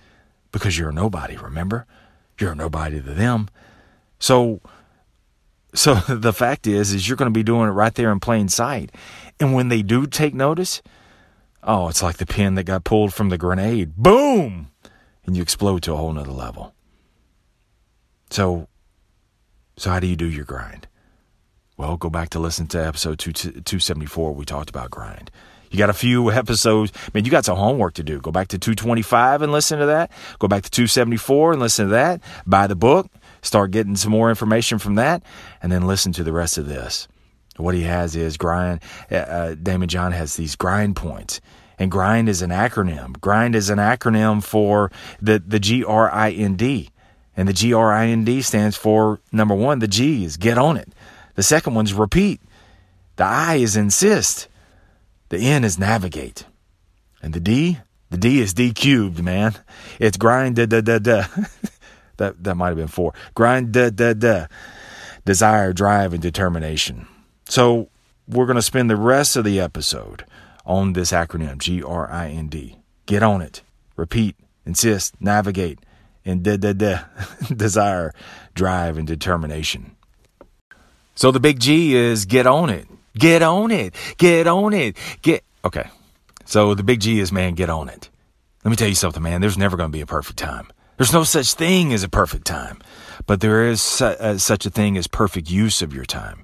because 0.51 0.77
you're 0.77 0.89
a 0.89 0.93
nobody, 0.93 1.37
remember? 1.37 1.85
You're 2.39 2.51
a 2.51 2.55
nobody 2.55 3.01
to 3.01 3.13
them. 3.13 3.49
So 4.19 4.61
so 5.73 5.95
the 6.09 6.33
fact 6.33 6.67
is 6.67 6.93
is 6.93 7.07
you're 7.07 7.17
going 7.17 7.31
to 7.31 7.37
be 7.37 7.43
doing 7.43 7.69
it 7.69 7.73
right 7.73 7.93
there 7.93 8.11
in 8.11 8.19
plain 8.19 8.49
sight. 8.49 8.91
And 9.39 9.53
when 9.53 9.69
they 9.69 9.81
do 9.81 10.07
take 10.07 10.33
notice, 10.33 10.81
oh, 11.63 11.87
it's 11.89 12.03
like 12.03 12.17
the 12.17 12.25
pin 12.25 12.55
that 12.55 12.63
got 12.63 12.83
pulled 12.83 13.13
from 13.13 13.29
the 13.29 13.37
grenade. 13.37 13.95
Boom! 13.95 14.71
And 15.25 15.35
you 15.35 15.41
explode 15.41 15.83
to 15.83 15.93
a 15.93 15.97
whole 15.97 16.13
nother 16.13 16.31
level. 16.31 16.73
So 18.29 18.67
so 19.77 19.91
how 19.91 19.99
do 19.99 20.07
you 20.07 20.15
do 20.15 20.29
your 20.29 20.45
grind? 20.45 20.87
Well, 21.77 21.97
go 21.97 22.09
back 22.09 22.29
to 22.29 22.39
listen 22.39 22.65
to 22.67 22.83
episode 22.83 23.19
274. 23.19 24.33
We 24.33 24.45
talked 24.45 24.71
about 24.71 24.89
grind. 24.89 25.29
You 25.69 25.77
got 25.77 25.89
a 25.89 25.93
few 25.93 26.31
episodes. 26.31 26.91
I 26.95 27.09
mean, 27.13 27.25
you 27.25 27.31
got 27.31 27.45
some 27.45 27.57
homework 27.57 27.95
to 27.95 28.03
do. 28.03 28.19
Go 28.19 28.31
back 28.31 28.49
to 28.49 28.57
225 28.57 29.41
and 29.41 29.51
listen 29.51 29.79
to 29.79 29.87
that. 29.87 30.11
Go 30.39 30.47
back 30.47 30.63
to 30.63 30.71
274 30.71 31.53
and 31.53 31.61
listen 31.61 31.87
to 31.87 31.91
that. 31.91 32.21
Buy 32.45 32.67
the 32.67 32.75
book. 32.75 33.07
Start 33.41 33.71
getting 33.71 33.95
some 33.95 34.11
more 34.11 34.29
information 34.29 34.79
from 34.79 34.95
that. 34.95 35.23
And 35.61 35.71
then 35.71 35.87
listen 35.87 36.11
to 36.13 36.23
the 36.23 36.33
rest 36.33 36.57
of 36.57 36.67
this. 36.67 37.07
What 37.57 37.75
he 37.75 37.83
has 37.83 38.15
is 38.15 38.37
grind. 38.37 38.81
Uh, 39.11 39.15
uh 39.15 39.55
Daymond 39.55 39.87
John 39.87 40.11
has 40.11 40.35
these 40.35 40.55
grind 40.55 40.95
points. 40.95 41.41
And 41.79 41.91
grind 41.91 42.27
is 42.27 42.41
an 42.41 42.49
acronym. 42.49 43.19
Grind 43.21 43.55
is 43.55 43.69
an 43.69 43.77
acronym 43.77 44.43
for 44.43 44.91
the, 45.21 45.39
the 45.45 45.59
G 45.59 45.83
R 45.83 46.11
I 46.11 46.31
N 46.31 46.55
D. 46.55 46.89
And 47.35 47.47
the 47.47 47.53
G 47.53 47.73
R 47.73 47.93
I 47.93 48.07
N 48.07 48.23
D 48.23 48.41
stands 48.41 48.77
for 48.77 49.19
number 49.31 49.53
one, 49.53 49.79
the 49.79 49.87
G 49.87 50.23
is 50.23 50.37
get 50.37 50.57
on 50.57 50.77
it. 50.77 50.89
The 51.35 51.43
second 51.43 51.75
one's 51.75 51.93
repeat. 51.93 52.41
The 53.17 53.25
I 53.25 53.55
is 53.55 53.75
insist. 53.75 54.47
The 55.29 55.37
N 55.37 55.63
is 55.63 55.77
navigate. 55.77 56.45
And 57.21 57.33
the 57.33 57.39
D, 57.39 57.79
the 58.09 58.17
D 58.17 58.39
is 58.39 58.53
D 58.53 58.71
cubed, 58.71 59.21
man. 59.21 59.55
It's 59.99 60.17
grind 60.17 60.55
da 60.55 60.65
da 60.65 60.81
da 60.81 60.99
da. 60.99 61.25
that 62.17 62.43
that 62.43 62.55
might 62.55 62.69
have 62.69 62.77
been 62.77 62.87
four. 62.87 63.13
Grind 63.35 63.73
da 63.73 63.89
da 63.89 64.13
da. 64.13 64.47
Desire, 65.25 65.73
drive, 65.73 66.13
and 66.13 66.21
determination. 66.21 67.07
So 67.49 67.89
we're 68.27 68.45
to 68.55 68.61
spend 68.61 68.89
the 68.89 68.95
rest 68.95 69.35
of 69.35 69.43
the 69.43 69.59
episode 69.59 70.25
on 70.65 70.93
this 70.93 71.11
acronym 71.11 71.57
G 71.57 71.83
R 71.83 72.09
I 72.09 72.29
N 72.29 72.47
D. 72.47 72.77
Get 73.05 73.23
on 73.23 73.41
it. 73.41 73.61
Repeat, 73.95 74.35
insist, 74.65 75.19
navigate, 75.19 75.79
and 76.23 76.43
da 76.43 76.57
da 76.57 76.73
da. 76.73 76.99
Desire, 77.55 78.13
drive, 78.53 78.97
and 78.97 79.07
determination. 79.07 79.95
So 81.15 81.31
the 81.31 81.39
big 81.39 81.59
G 81.59 81.95
is 81.95 82.25
get 82.25 82.45
on 82.45 82.69
it. 82.69 82.87
Get 83.17 83.41
on 83.41 83.71
it. 83.71 83.95
Get 84.17 84.47
on 84.47 84.73
it. 84.73 84.95
Get 85.21 85.43
okay. 85.65 85.89
So 86.45 86.73
the 86.73 86.83
big 86.83 87.01
G 87.01 87.19
is 87.19 87.31
man, 87.31 87.55
get 87.55 87.69
on 87.69 87.89
it. 87.89 88.09
Let 88.63 88.71
me 88.71 88.77
tell 88.77 88.87
you 88.87 88.95
something, 88.95 89.23
man. 89.23 89.41
There's 89.41 89.57
never 89.57 89.77
going 89.77 89.89
to 89.89 89.95
be 89.95 90.01
a 90.01 90.05
perfect 90.05 90.39
time. 90.39 90.67
There's 90.97 91.13
no 91.13 91.23
such 91.23 91.53
thing 91.53 91.93
as 91.93 92.03
a 92.03 92.09
perfect 92.09 92.45
time, 92.45 92.79
but 93.27 93.39
there 93.39 93.67
is 93.67 93.81
su- 93.81 94.05
uh, 94.05 94.37
such 94.37 94.65
a 94.65 94.69
thing 94.69 94.97
as 94.97 95.07
perfect 95.07 95.49
use 95.49 95.81
of 95.81 95.93
your 95.93 96.05
time. 96.05 96.43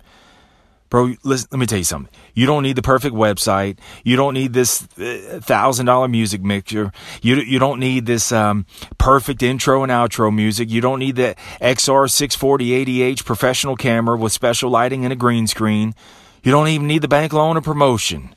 Bro, 0.89 1.15
listen, 1.23 1.47
let 1.51 1.59
me 1.59 1.65
tell 1.65 1.79
you 1.79 1.83
something. 1.83 2.13
You 2.35 2.45
don't 2.45 2.61
need 2.61 2.75
the 2.75 2.83
perfect 2.83 3.15
website. 3.15 3.79
You 4.03 4.15
don't 4.15 4.35
need 4.35 4.53
this 4.53 4.87
uh, 4.99 5.39
thousand 5.41 5.87
dollar 5.87 6.07
music 6.07 6.43
mixer. 6.43 6.91
You 7.23 7.37
you 7.37 7.57
don't 7.57 7.79
need 7.79 8.05
this 8.05 8.31
um, 8.31 8.67
perfect 8.99 9.41
intro 9.41 9.81
and 9.81 9.91
outro 9.91 10.31
music. 10.31 10.69
You 10.69 10.81
don't 10.81 10.99
need 10.99 11.15
the 11.15 11.35
XR 11.59 12.07
640 12.07 12.85
80H 12.85 13.25
professional 13.25 13.75
camera 13.75 14.15
with 14.15 14.31
special 14.33 14.69
lighting 14.69 15.03
and 15.03 15.11
a 15.11 15.15
green 15.15 15.47
screen. 15.47 15.95
You 16.43 16.51
don't 16.51 16.67
even 16.67 16.87
need 16.87 17.01
the 17.01 17.07
bank 17.07 17.33
loan 17.33 17.57
or 17.57 17.61
promotion. 17.61 18.35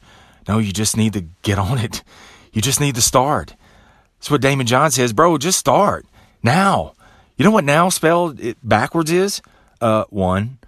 No, 0.48 0.58
you 0.58 0.72
just 0.72 0.96
need 0.96 1.12
to 1.14 1.24
get 1.42 1.58
on 1.58 1.78
it. 1.78 2.02
You 2.52 2.62
just 2.62 2.80
need 2.80 2.94
to 2.94 3.02
start. 3.02 3.54
That's 4.18 4.30
what 4.30 4.40
Daymond 4.40 4.66
John 4.66 4.90
says, 4.90 5.12
bro. 5.12 5.36
Just 5.38 5.58
start 5.58 6.06
now. 6.42 6.94
You 7.36 7.44
know 7.44 7.50
what 7.50 7.64
now 7.64 7.90
spelled 7.90 8.40
backwards 8.62 9.10
is? 9.10 9.42
Uh, 9.80 10.04
one 10.08 10.58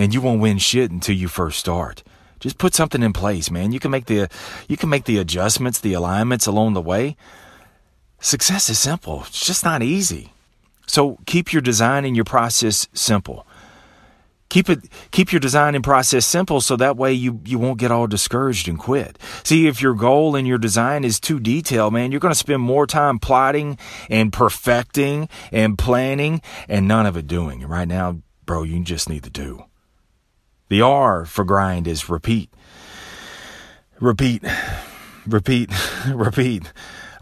and 0.00 0.14
you 0.14 0.20
won't 0.22 0.40
win 0.40 0.56
shit 0.56 0.90
until 0.90 1.14
you 1.14 1.28
first 1.28 1.58
start. 1.58 2.02
Just 2.38 2.56
put 2.56 2.74
something 2.74 3.02
in 3.02 3.12
place, 3.12 3.50
man. 3.50 3.70
You 3.70 3.78
can 3.78 3.90
make 3.90 4.06
the 4.06 4.28
you 4.66 4.78
can 4.78 4.88
make 4.88 5.04
the 5.04 5.18
adjustments, 5.18 5.78
the 5.78 5.92
alignments 5.92 6.46
along 6.46 6.72
the 6.72 6.80
way. 6.80 7.16
Success 8.18 8.70
is 8.70 8.78
simple. 8.78 9.24
It's 9.26 9.44
just 9.44 9.62
not 9.62 9.82
easy. 9.82 10.32
So 10.86 11.18
keep 11.26 11.52
your 11.52 11.60
design 11.60 12.06
and 12.06 12.16
your 12.16 12.24
process 12.24 12.88
simple. 12.94 13.46
Keep 14.50 14.68
it 14.68 14.88
keep 15.12 15.32
your 15.32 15.40
design 15.40 15.74
and 15.76 15.82
process 15.82 16.26
simple 16.26 16.60
so 16.60 16.76
that 16.76 16.96
way 16.96 17.12
you 17.12 17.40
you 17.46 17.58
won't 17.58 17.78
get 17.78 17.90
all 17.90 18.06
discouraged 18.06 18.68
and 18.68 18.78
quit. 18.78 19.16
See, 19.44 19.68
if 19.68 19.80
your 19.80 19.94
goal 19.94 20.36
and 20.36 20.46
your 20.46 20.58
design 20.58 21.04
is 21.04 21.18
too 21.18 21.40
detailed, 21.40 21.94
man, 21.94 22.10
you're 22.10 22.20
going 22.20 22.34
to 22.34 22.38
spend 22.38 22.60
more 22.60 22.86
time 22.86 23.18
plotting 23.20 23.78
and 24.10 24.32
perfecting 24.32 25.28
and 25.52 25.78
planning 25.78 26.42
and 26.68 26.86
none 26.88 27.06
of 27.06 27.16
it 27.16 27.28
doing. 27.28 27.66
Right 27.66 27.88
now, 27.88 28.20
bro, 28.44 28.64
you 28.64 28.82
just 28.82 29.08
need 29.08 29.22
to 29.22 29.30
do. 29.30 29.64
The 30.68 30.82
R 30.82 31.24
for 31.24 31.44
grind 31.44 31.86
is 31.86 32.08
repeat. 32.08 32.50
Repeat. 34.00 34.42
Repeat. 35.26 35.70
repeat. 36.08 36.72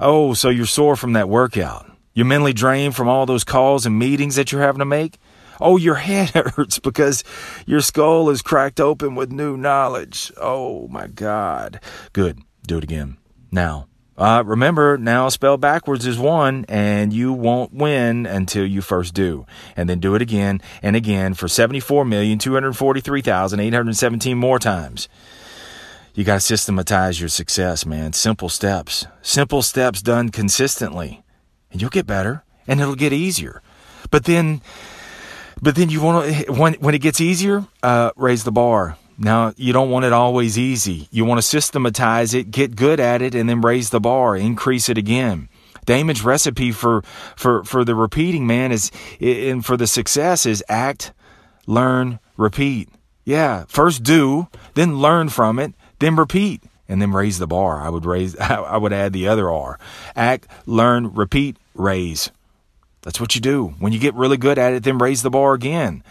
Oh, 0.00 0.32
so 0.32 0.48
you're 0.48 0.64
sore 0.64 0.96
from 0.96 1.12
that 1.12 1.28
workout. 1.28 1.90
You're 2.14 2.26
mentally 2.26 2.52
drained 2.52 2.96
from 2.96 3.08
all 3.08 3.26
those 3.26 3.44
calls 3.44 3.84
and 3.84 3.98
meetings 3.98 4.36
that 4.36 4.50
you're 4.50 4.62
having 4.62 4.78
to 4.78 4.84
make. 4.84 5.18
Oh, 5.60 5.76
your 5.76 5.96
head 5.96 6.30
hurts 6.34 6.78
because 6.78 7.24
your 7.66 7.80
skull 7.80 8.30
is 8.30 8.42
cracked 8.42 8.80
open 8.80 9.14
with 9.14 9.32
new 9.32 9.56
knowledge. 9.56 10.32
Oh 10.40 10.88
my 10.88 11.06
God. 11.06 11.80
Good. 12.12 12.40
Do 12.66 12.78
it 12.78 12.84
again. 12.84 13.16
Now, 13.50 13.88
uh, 14.18 14.42
remember, 14.44 14.98
now 14.98 15.28
spell 15.28 15.56
backwards 15.56 16.04
is 16.04 16.18
one, 16.18 16.64
and 16.68 17.12
you 17.12 17.32
won't 17.32 17.72
win 17.72 18.26
until 18.26 18.66
you 18.66 18.82
first 18.82 19.14
do. 19.14 19.46
And 19.76 19.88
then 19.88 20.00
do 20.00 20.16
it 20.16 20.22
again 20.22 20.60
and 20.82 20.96
again 20.96 21.34
for 21.34 21.46
74,243,817 21.46 24.36
more 24.36 24.58
times. 24.58 25.08
You 26.14 26.24
got 26.24 26.34
to 26.34 26.40
systematize 26.40 27.20
your 27.20 27.28
success, 27.28 27.86
man. 27.86 28.12
Simple 28.12 28.48
steps. 28.48 29.06
Simple 29.22 29.62
steps 29.62 30.02
done 30.02 30.30
consistently. 30.30 31.22
And 31.70 31.80
you'll 31.80 31.90
get 31.90 32.08
better, 32.08 32.42
and 32.66 32.80
it'll 32.80 32.96
get 32.96 33.12
easier. 33.12 33.62
But 34.10 34.24
then, 34.24 34.62
but 35.62 35.74
then 35.74 35.90
you 35.90 36.00
want 36.00 36.34
to, 36.34 36.52
when, 36.52 36.74
when 36.74 36.94
it 36.94 37.00
gets 37.00 37.20
easier, 37.20 37.66
uh, 37.82 38.10
raise 38.16 38.44
the 38.44 38.52
bar 38.52 38.96
now, 39.18 39.52
you 39.56 39.72
don't 39.72 39.90
want 39.90 40.04
it 40.04 40.12
always 40.12 40.56
easy. 40.56 41.08
You 41.10 41.24
want 41.24 41.38
to 41.38 41.42
systematize 41.42 42.34
it, 42.34 42.52
get 42.52 42.76
good 42.76 43.00
at 43.00 43.20
it, 43.20 43.34
and 43.34 43.48
then 43.48 43.60
raise 43.60 43.90
the 43.90 44.00
bar, 44.00 44.36
increase 44.36 44.88
it 44.88 44.96
again. 44.96 45.48
Daymond's 45.86 46.22
recipe 46.22 46.70
for, 46.70 47.02
for, 47.34 47.64
for 47.64 47.84
the 47.84 47.96
repeating, 47.96 48.46
man, 48.46 48.70
is, 48.70 48.92
and 49.20 49.66
for 49.66 49.76
the 49.76 49.88
success 49.88 50.46
is 50.46 50.62
act, 50.68 51.12
learn, 51.66 52.20
repeat. 52.36 52.90
Yeah, 53.24 53.64
first 53.66 54.04
do, 54.04 54.46
then 54.74 54.98
learn 54.98 55.30
from 55.30 55.58
it, 55.58 55.74
then 55.98 56.14
repeat, 56.14 56.62
and 56.88 57.02
then 57.02 57.12
raise 57.12 57.38
the 57.38 57.48
bar. 57.48 57.80
I 57.80 57.88
would 57.88 58.04
raise, 58.04 58.36
I 58.38 58.76
would 58.76 58.92
add 58.92 59.12
the 59.12 59.26
other 59.26 59.50
R. 59.50 59.80
Act, 60.14 60.46
learn, 60.64 61.12
repeat, 61.12 61.56
raise. 61.74 62.30
That's 63.02 63.20
what 63.20 63.34
you 63.34 63.40
do. 63.40 63.74
When 63.78 63.92
you 63.92 63.98
get 63.98 64.14
really 64.14 64.36
good 64.36 64.58
at 64.58 64.72
it, 64.72 64.82
then 64.82 64.98
raise 64.98 65.22
the 65.22 65.30
bar 65.30 65.54
again 65.54 66.02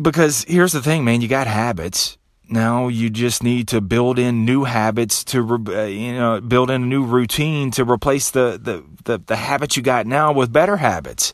because 0.00 0.44
here's 0.44 0.72
the 0.72 0.82
thing, 0.82 1.04
man, 1.04 1.20
you 1.20 1.28
got 1.28 1.46
habits. 1.46 2.16
Now 2.48 2.88
you 2.88 3.10
just 3.10 3.42
need 3.42 3.68
to 3.68 3.80
build 3.80 4.18
in 4.18 4.44
new 4.44 4.64
habits 4.64 5.24
to, 5.24 5.64
uh, 5.68 5.84
you 5.84 6.12
know, 6.12 6.40
build 6.40 6.70
in 6.70 6.82
a 6.82 6.86
new 6.86 7.04
routine 7.04 7.70
to 7.72 7.84
replace 7.84 8.30
the, 8.30 8.58
the, 8.62 8.84
the, 9.04 9.18
the 9.24 9.36
habits 9.36 9.76
you 9.76 9.82
got 9.82 10.06
now 10.06 10.32
with 10.32 10.52
better 10.52 10.76
habits. 10.76 11.32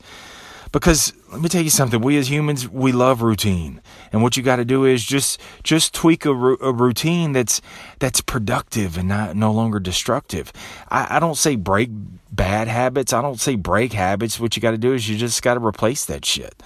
Because 0.73 1.13
let 1.33 1.41
me 1.41 1.49
tell 1.49 1.63
you 1.63 1.71
something, 1.71 2.01
we 2.01 2.17
as 2.17 2.31
humans, 2.31 2.69
we 2.69 2.93
love 2.93 3.23
routine. 3.23 3.81
And 4.13 4.23
what 4.23 4.37
you 4.37 4.43
got 4.45 4.57
to 4.57 4.65
do 4.65 4.85
is 4.85 5.05
just, 5.05 5.41
just 5.65 5.93
tweak 5.93 6.25
a, 6.25 6.31
a, 6.31 6.73
routine 6.73 7.33
that's, 7.33 7.61
that's 7.99 8.21
productive 8.21 8.97
and 8.97 9.09
not, 9.09 9.35
no 9.35 9.51
longer 9.51 9.81
destructive. 9.81 10.53
I, 10.89 11.17
I 11.17 11.19
don't 11.19 11.37
say 11.37 11.57
break 11.57 11.91
bad 12.31 12.69
habits. 12.69 13.13
I 13.13 13.23
don't 13.23 13.41
say 13.41 13.57
break 13.57 13.93
habits. 13.93 14.39
What 14.39 14.57
you 14.57 14.63
got 14.63 14.73
to 14.73 14.79
do 14.79 14.93
is 14.93 15.09
you 15.09 15.17
just 15.17 15.43
got 15.43 15.55
to 15.55 15.65
replace 15.65 16.05
that 16.07 16.25
shit. 16.25 16.63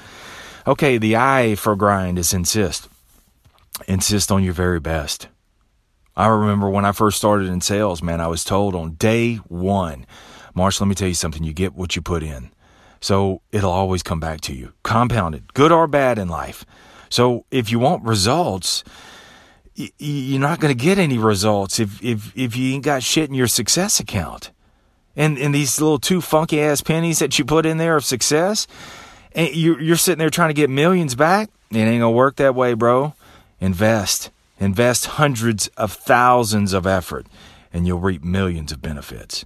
Okay, 0.67 0.99
the 0.99 1.17
I 1.17 1.55
for 1.57 1.77
grind 1.77 2.19
is 2.19 2.33
insist. 2.33 2.89
Insist 3.87 4.31
on 4.31 4.45
your 4.45 4.55
very 4.55 4.81
best. 4.81 5.29
I 6.17 6.29
remember 6.29 6.71
when 6.71 6.85
I 6.85 6.93
first 6.93 7.19
started 7.19 7.49
in 7.49 7.61
sales, 7.61 8.03
man, 8.03 8.21
I 8.21 8.29
was 8.29 8.45
told 8.45 8.75
on 8.75 8.93
day 8.93 9.37
one, 9.49 10.07
Marsh, 10.55 10.81
let 10.81 10.87
me 10.87 10.95
tell 10.95 11.09
you 11.09 11.15
something, 11.15 11.43
you 11.43 11.53
get 11.53 11.75
what 11.75 11.97
you 11.97 12.03
put 12.03 12.23
in. 12.23 12.51
So 13.01 13.43
it'll 13.51 13.73
always 13.73 14.03
come 14.03 14.21
back 14.21 14.41
to 14.43 14.55
you. 14.55 14.73
Compounded, 14.85 15.53
good 15.55 15.73
or 15.73 15.87
bad 15.87 16.19
in 16.19 16.29
life. 16.29 16.65
So 17.11 17.45
if 17.51 17.71
you 17.71 17.79
want 17.79 18.05
results, 18.05 18.85
you're 19.75 20.41
not 20.41 20.61
going 20.61 20.77
to 20.77 20.83
get 20.83 20.99
any 20.99 21.19
results 21.19 21.81
if, 21.81 22.03
if, 22.03 22.33
if 22.37 22.57
you 22.57 22.75
ain't 22.75 22.85
got 22.85 23.03
shit 23.03 23.29
in 23.29 23.35
your 23.35 23.49
success 23.49 23.99
account. 23.99 24.53
And, 25.17 25.39
and 25.39 25.55
these 25.55 25.81
little 25.81 25.99
two 25.99 26.21
funky 26.21 26.61
ass 26.61 26.81
pennies 26.81 27.21
that 27.21 27.39
you 27.39 27.45
put 27.45 27.67
in 27.67 27.79
there 27.79 27.97
of 27.97 28.05
success, 28.05 28.67
and 29.33 29.55
you're, 29.55 29.81
you're 29.81 29.97
sitting 29.97 30.19
there 30.19 30.31
trying 30.31 30.51
to 30.51 30.55
get 30.55 30.71
millions 30.71 31.15
back. 31.15 31.51
It 31.71 31.79
ain't 31.79 32.01
gonna 32.01 32.11
work 32.11 32.37
that 32.37 32.55
way, 32.55 32.75
bro. 32.75 33.15
Invest. 33.61 34.31
Invest 34.59 35.07
hundreds 35.07 35.69
of 35.77 35.93
thousands 35.93 36.73
of 36.73 36.87
effort, 36.87 37.27
and 37.73 37.87
you'll 37.87 38.01
reap 38.01 38.23
millions 38.23 38.73
of 38.73 38.81
benefits. 38.83 39.45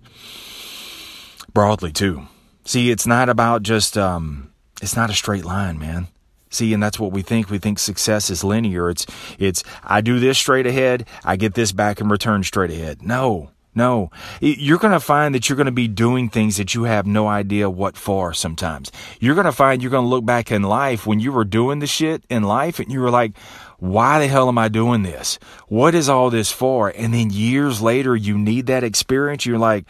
Broadly, 1.52 1.92
too. 1.92 2.28
See, 2.64 2.90
it's 2.90 3.06
not 3.06 3.28
about 3.28 3.62
just, 3.62 3.96
um, 3.96 4.52
it's 4.82 4.96
not 4.96 5.10
a 5.10 5.14
straight 5.14 5.44
line, 5.44 5.78
man. 5.78 6.08
See, 6.50 6.72
and 6.72 6.82
that's 6.82 6.98
what 6.98 7.12
we 7.12 7.22
think. 7.22 7.50
We 7.50 7.58
think 7.58 7.78
success 7.78 8.30
is 8.30 8.44
linear. 8.44 8.90
It's, 8.90 9.06
it's, 9.38 9.62
I 9.82 10.00
do 10.00 10.18
this 10.18 10.38
straight 10.38 10.66
ahead, 10.66 11.06
I 11.25 11.37
get 11.37 11.54
this 11.54 11.72
back 11.72 12.00
in 12.00 12.08
return 12.08 12.42
straight 12.42 12.70
ahead. 12.70 13.02
No, 13.02 13.50
no, 13.75 14.10
you're 14.40 14.78
going 14.78 14.92
to 14.92 15.00
find 15.00 15.34
that 15.34 15.48
you're 15.48 15.56
going 15.56 15.66
to 15.66 15.72
be 15.72 15.88
doing 15.88 16.28
things 16.28 16.56
that 16.56 16.75
you 16.75 16.84
have 16.84 17.06
no 17.06 17.28
idea 17.28 17.70
what 17.70 17.96
for 17.96 18.34
sometimes. 18.34 18.90
You're 19.20 19.34
going 19.34 19.44
to 19.44 19.52
find 19.52 19.82
you're 19.82 19.90
going 19.90 20.04
to 20.04 20.08
look 20.08 20.25
back 20.25 20.50
in 20.50 20.62
life 20.62 21.06
when 21.06 21.20
you 21.20 21.32
were 21.32 21.44
doing 21.44 21.78
the 21.78 21.87
shit 21.87 22.25
in 22.28 22.42
life 22.42 22.80
and 22.80 22.90
you 22.90 23.00
were 23.00 23.10
like, 23.10 23.37
why 23.78 24.18
the 24.18 24.26
hell 24.26 24.48
am 24.48 24.58
I 24.58 24.68
doing 24.68 25.02
this? 25.02 25.38
What 25.68 25.94
is 25.94 26.08
all 26.08 26.30
this 26.30 26.50
for? 26.50 26.88
And 26.88 27.14
then 27.14 27.30
years 27.30 27.80
later, 27.80 28.16
you 28.16 28.37
need 28.37 28.66
that 28.66 28.82
experience. 28.82 29.46
You're 29.46 29.58
like, 29.58 29.84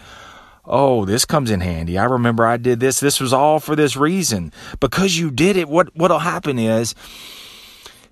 oh, 0.67 1.07
this 1.07 1.25
comes 1.25 1.51
in 1.51 1.61
handy. 1.61 1.97
I 1.97 2.05
remember 2.05 2.45
I 2.45 2.59
did 2.59 2.81
this. 2.81 3.01
This 3.01 3.21
was 3.21 3.33
all 3.33 3.59
for 3.59 3.75
this 3.75 3.97
reason. 3.97 4.53
Because 4.81 5.19
you 5.19 5.31
did 5.31 5.57
it, 5.57 5.69
what, 5.69 5.97
what'll 5.97 6.19
happen 6.19 6.59
is, 6.59 6.95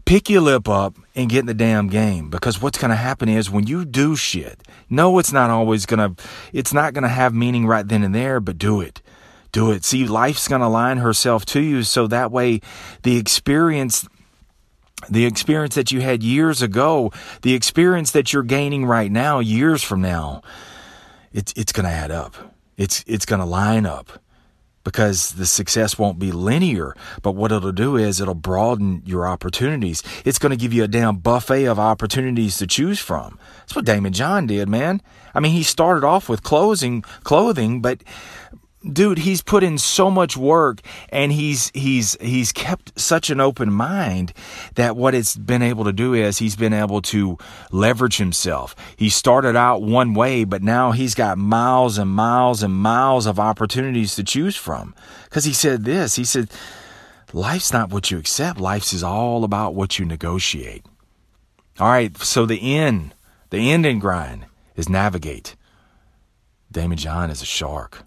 pick 0.06 0.30
your 0.30 0.40
lip 0.40 0.68
up 0.68 0.96
and 1.14 1.28
get 1.28 1.40
in 1.40 1.46
the 1.46 1.54
damn 1.54 1.88
game 1.88 2.30
because 2.30 2.62
what's 2.62 2.78
going 2.78 2.90
to 2.90 2.96
happen 2.96 3.28
is 3.28 3.50
when 3.50 3.66
you 3.66 3.84
do 3.84 4.16
shit, 4.16 4.62
no, 4.88 5.18
it's 5.18 5.32
not 5.32 5.50
always 5.50 5.84
going 5.84 6.14
to, 6.14 6.24
it's 6.54 6.72
not 6.72 6.94
going 6.94 7.02
to 7.02 7.08
have 7.08 7.34
meaning 7.34 7.66
right 7.66 7.86
then 7.86 8.02
and 8.02 8.14
there, 8.14 8.40
but 8.40 8.56
do 8.56 8.80
it. 8.80 9.02
Do 9.52 9.70
it. 9.70 9.84
See, 9.84 10.06
life's 10.06 10.48
going 10.48 10.60
to 10.60 10.68
line 10.68 10.98
herself 10.98 11.44
to 11.46 11.60
you 11.60 11.82
so 11.82 12.06
that 12.06 12.30
way 12.30 12.60
the 13.02 13.18
experience 13.18 14.06
the 15.10 15.26
experience 15.26 15.74
that 15.74 15.92
you 15.92 16.00
had 16.00 16.22
years 16.22 16.62
ago, 16.62 17.12
the 17.42 17.54
experience 17.54 18.12
that 18.12 18.32
you're 18.32 18.42
gaining 18.42 18.86
right 18.86 19.12
now, 19.12 19.40
years 19.40 19.82
from 19.82 20.00
now, 20.00 20.40
it's 21.32 21.52
it's 21.54 21.70
going 21.70 21.84
to 21.84 21.92
add 21.92 22.10
up. 22.10 22.34
It's 22.78 23.04
it's 23.06 23.26
going 23.26 23.40
to 23.40 23.46
line 23.46 23.84
up 23.84 24.18
because 24.86 25.32
the 25.32 25.46
success 25.46 25.98
won't 25.98 26.20
be 26.20 26.30
linear. 26.30 26.94
But 27.20 27.32
what 27.32 27.50
it'll 27.50 27.72
do 27.72 27.96
is 27.96 28.20
it'll 28.20 28.34
broaden 28.34 29.02
your 29.04 29.26
opportunities. 29.26 30.00
It's 30.24 30.38
going 30.38 30.50
to 30.50 30.56
give 30.56 30.72
you 30.72 30.84
a 30.84 30.88
damn 30.88 31.16
buffet 31.16 31.64
of 31.64 31.80
opportunities 31.80 32.56
to 32.58 32.68
choose 32.68 33.00
from. 33.00 33.36
That's 33.58 33.74
what 33.74 33.84
Daymond 33.84 34.12
John 34.12 34.46
did, 34.46 34.68
man. 34.68 35.02
I 35.34 35.40
mean, 35.40 35.50
he 35.50 35.64
started 35.64 36.06
off 36.06 36.28
with 36.28 36.44
clothing, 36.44 37.02
clothing, 37.24 37.82
but 37.82 38.04
dude, 38.92 39.18
he's 39.18 39.42
put 39.42 39.62
in 39.62 39.78
so 39.78 40.10
much 40.10 40.36
work 40.36 40.80
and 41.08 41.32
he's 41.32 41.70
he's 41.74 42.16
he's 42.20 42.52
kept 42.52 42.98
such 42.98 43.30
an 43.30 43.40
open 43.40 43.72
mind 43.72 44.32
that 44.74 44.96
what 44.96 45.14
it's 45.14 45.36
been 45.36 45.62
able 45.62 45.84
to 45.84 45.92
do 45.92 46.14
is 46.14 46.38
he's 46.38 46.56
been 46.56 46.72
able 46.72 47.02
to 47.02 47.38
leverage 47.70 48.16
himself. 48.16 48.74
He 48.96 49.08
started 49.08 49.56
out 49.56 49.82
one 49.82 50.14
way, 50.14 50.44
but 50.44 50.62
now 50.62 50.92
he's 50.92 51.14
got 51.14 51.38
miles 51.38 51.98
and 51.98 52.10
miles 52.10 52.62
and 52.62 52.74
miles 52.74 53.26
of 53.26 53.40
opportunities 53.40 54.14
to 54.16 54.24
choose 54.24 54.56
from. 54.56 54.94
Cuz 55.30 55.44
he 55.44 55.52
said 55.52 55.84
this, 55.84 56.16
he 56.16 56.24
said 56.24 56.50
life's 57.32 57.72
not 57.72 57.90
what 57.90 58.10
you 58.10 58.18
accept, 58.18 58.60
life's 58.60 58.92
is 58.92 59.02
all 59.02 59.44
about 59.44 59.74
what 59.74 59.98
you 59.98 60.04
negotiate. 60.04 60.84
All 61.78 61.88
right, 61.88 62.16
so 62.18 62.46
the 62.46 62.74
end, 62.74 63.14
the 63.50 63.70
end 63.70 63.84
and 63.84 64.00
grind 64.00 64.46
is 64.76 64.88
navigate. 64.88 65.56
Daymond 66.72 66.96
John 66.96 67.30
is 67.30 67.42
a 67.42 67.46
shark. 67.46 68.06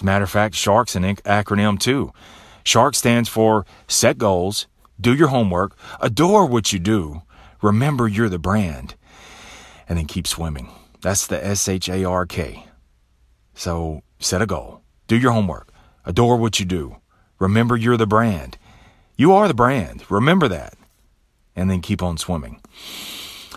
As 0.00 0.02
a 0.02 0.06
matter 0.06 0.24
of 0.24 0.30
fact, 0.30 0.54
SHARK's 0.54 0.96
an 0.96 1.02
acronym 1.04 1.78
too. 1.78 2.10
SHARK 2.64 2.94
stands 2.94 3.28
for 3.28 3.66
set 3.86 4.16
goals, 4.16 4.66
do 4.98 5.14
your 5.14 5.28
homework, 5.28 5.76
adore 6.00 6.46
what 6.46 6.72
you 6.72 6.78
do, 6.78 7.20
remember 7.60 8.08
you're 8.08 8.30
the 8.30 8.38
brand, 8.38 8.94
and 9.86 9.98
then 9.98 10.06
keep 10.06 10.26
swimming. 10.26 10.70
That's 11.02 11.26
the 11.26 11.44
S 11.44 11.68
H 11.68 11.90
A 11.90 12.02
R 12.02 12.24
K. 12.24 12.64
So 13.52 14.00
set 14.18 14.40
a 14.40 14.46
goal, 14.46 14.80
do 15.06 15.18
your 15.18 15.32
homework, 15.32 15.68
adore 16.06 16.38
what 16.38 16.58
you 16.58 16.64
do, 16.64 16.96
remember 17.38 17.76
you're 17.76 17.98
the 17.98 18.06
brand. 18.06 18.56
You 19.18 19.34
are 19.34 19.48
the 19.48 19.52
brand. 19.52 20.10
Remember 20.10 20.48
that. 20.48 20.78
And 21.54 21.70
then 21.70 21.82
keep 21.82 22.02
on 22.02 22.16
swimming. 22.16 22.62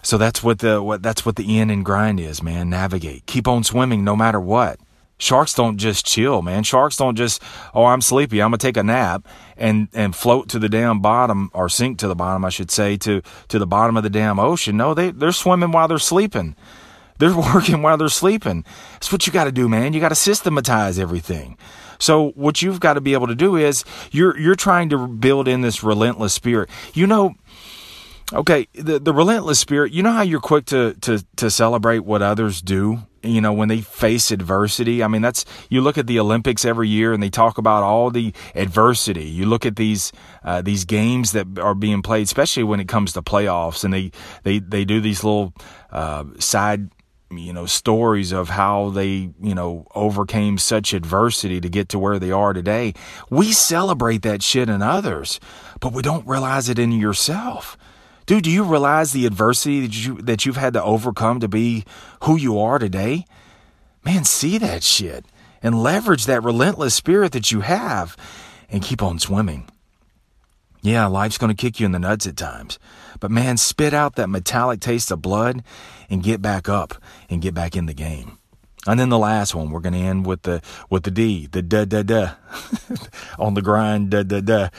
So 0.01 0.17
that's 0.17 0.43
what 0.43 0.59
the 0.59 0.83
what 0.83 1.01
that's 1.01 1.25
what 1.25 1.37
the 1.37 1.57
end 1.57 1.71
and 1.71 1.85
grind 1.85 2.19
is, 2.19 2.43
man. 2.43 2.69
Navigate. 2.69 3.27
Keep 3.27 3.47
on 3.47 3.63
swimming 3.63 4.03
no 4.03 4.17
matter 4.17 4.41
what. 4.41 4.77
Sharks 5.17 5.53
don't 5.53 5.77
just 5.77 6.05
chill, 6.05 6.41
man. 6.41 6.63
Sharks 6.63 6.97
don't 6.97 7.15
just, 7.15 7.41
oh, 7.73 7.85
I'm 7.85 8.01
sleepy. 8.01 8.41
I'm 8.41 8.47
gonna 8.49 8.57
take 8.57 8.77
a 8.77 8.83
nap 8.83 9.27
and 9.55 9.87
and 9.93 10.15
float 10.15 10.49
to 10.49 10.59
the 10.59 10.69
damn 10.69 10.99
bottom 10.99 11.49
or 11.53 11.69
sink 11.69 11.99
to 11.99 12.07
the 12.07 12.15
bottom, 12.15 12.43
I 12.43 12.49
should 12.49 12.71
say, 12.71 12.97
to 12.97 13.21
to 13.47 13.59
the 13.59 13.67
bottom 13.67 13.95
of 13.95 14.03
the 14.03 14.09
damn 14.09 14.39
ocean. 14.39 14.75
No, 14.77 14.93
they 14.93 15.11
they're 15.11 15.31
swimming 15.31 15.71
while 15.71 15.87
they're 15.87 15.99
sleeping. 15.99 16.55
They're 17.19 17.37
working 17.37 17.83
while 17.83 17.95
they're 17.95 18.09
sleeping. 18.09 18.65
That's 18.93 19.11
what 19.11 19.27
you 19.27 19.31
got 19.31 19.43
to 19.43 19.51
do, 19.51 19.69
man. 19.69 19.93
You 19.93 20.01
got 20.01 20.09
to 20.09 20.15
systematize 20.15 20.97
everything. 20.97 21.57
So 21.99 22.31
what 22.31 22.61
you've 22.61 22.79
got 22.79 22.95
to 22.95 23.01
be 23.01 23.13
able 23.13 23.27
to 23.27 23.35
do 23.35 23.55
is 23.55 23.85
you're 24.11 24.37
you're 24.37 24.55
trying 24.55 24.89
to 24.89 25.07
build 25.07 25.47
in 25.47 25.61
this 25.61 25.83
relentless 25.83 26.33
spirit. 26.33 26.69
You 26.93 27.07
know, 27.07 27.35
okay, 28.31 28.67
the 28.73 28.99
the 28.99 29.13
relentless 29.13 29.59
spirit. 29.59 29.91
You 29.91 30.03
know 30.03 30.11
how 30.11 30.21
you're 30.21 30.39
quick 30.39 30.65
to 30.67 30.93
to 31.01 31.25
to 31.35 31.49
celebrate 31.49 31.99
what 31.99 32.21
others 32.21 32.61
do 32.61 33.03
you 33.23 33.39
know, 33.39 33.53
when 33.53 33.69
they 33.69 33.81
face 33.81 34.31
adversity. 34.31 35.01
I 35.01 35.07
mean, 35.07 35.21
that's, 35.21 35.45
you 35.69 35.81
look 35.81 35.97
at 35.97 36.07
the 36.07 36.19
Olympics 36.19 36.65
every 36.65 36.89
year 36.89 37.13
and 37.13 37.23
they 37.23 37.29
talk 37.29 37.57
about 37.57 37.83
all 37.83 38.11
the 38.11 38.33
adversity. 38.53 39.23
You 39.23 39.45
look 39.45 39.65
at 39.65 39.77
these, 39.77 40.11
uh, 40.43 40.61
these 40.61 40.85
games 40.85 41.31
that 41.31 41.57
are 41.57 41.73
being 41.73 42.01
played, 42.01 42.23
especially 42.23 42.63
when 42.63 42.79
it 42.79 42.87
comes 42.87 43.13
to 43.13 43.21
playoffs 43.21 43.83
and 43.83 43.93
they, 43.93 44.11
they, 44.43 44.59
they 44.59 44.83
do 44.83 44.99
these 44.99 45.23
little, 45.23 45.53
uh, 45.91 46.25
side, 46.37 46.89
you 47.31 47.53
know, 47.53 47.65
stories 47.65 48.31
of 48.31 48.49
how 48.49 48.89
they, 48.89 49.29
you 49.41 49.55
know, 49.55 49.87
overcame 49.95 50.57
such 50.57 50.93
adversity 50.93 51.61
to 51.61 51.69
get 51.69 51.89
to 51.89 51.99
where 51.99 52.19
they 52.19 52.31
are 52.31 52.53
today. 52.53 52.93
We 53.29 53.53
celebrate 53.53 54.21
that 54.23 54.43
shit 54.43 54.69
in 54.69 54.81
others, 54.81 55.39
but 55.79 55.93
we 55.93 56.01
don't 56.01 56.27
realize 56.27 56.69
it 56.69 56.77
in 56.77 56.91
yourself. 56.91 57.77
Dude, 58.25 58.43
do 58.45 58.51
you 58.51 58.63
realize 58.63 59.11
the 59.11 59.25
adversity 59.25 59.81
that 59.81 60.05
you 60.05 60.21
that 60.21 60.45
you've 60.45 60.57
had 60.57 60.73
to 60.73 60.83
overcome 60.83 61.39
to 61.41 61.47
be 61.47 61.83
who 62.23 62.37
you 62.37 62.59
are 62.59 62.79
today? 62.79 63.25
Man, 64.05 64.23
see 64.23 64.57
that 64.57 64.83
shit 64.83 65.25
and 65.61 65.81
leverage 65.81 66.25
that 66.25 66.43
relentless 66.43 66.93
spirit 66.93 67.31
that 67.33 67.51
you 67.51 67.61
have 67.61 68.15
and 68.69 68.83
keep 68.83 69.01
on 69.01 69.19
swimming. 69.19 69.67
Yeah, 70.81 71.05
life's 71.05 71.37
going 71.37 71.55
to 71.55 71.61
kick 71.61 71.79
you 71.79 71.85
in 71.85 71.93
the 71.93 71.99
nuts 71.99 72.27
at 72.27 72.35
times. 72.35 72.77
But 73.21 73.31
man, 73.31 73.55
spit 73.55 73.93
out 73.93 74.15
that 74.15 74.29
metallic 74.29 74.81
taste 74.81 75.11
of 75.11 75.21
blood 75.21 75.63
and 76.09 76.21
get 76.21 76.41
back 76.41 76.67
up 76.67 76.95
and 77.29 77.41
get 77.41 77.53
back 77.53 77.77
in 77.77 77.85
the 77.85 77.93
game. 77.93 78.37
And 78.85 78.99
then 78.99 79.07
the 79.07 79.17
last 79.17 79.55
one, 79.55 79.71
we're 79.71 79.79
going 79.79 79.93
to 79.93 79.99
end 79.99 80.25
with 80.25 80.41
the 80.41 80.61
with 80.89 81.03
the 81.03 81.11
D, 81.11 81.47
the 81.47 81.61
da 81.61 81.85
da 81.85 82.03
da 82.03 82.31
on 83.39 83.53
the 83.53 83.61
grind 83.61 84.09
da 84.09 84.23
da 84.23 84.41
da 84.41 84.69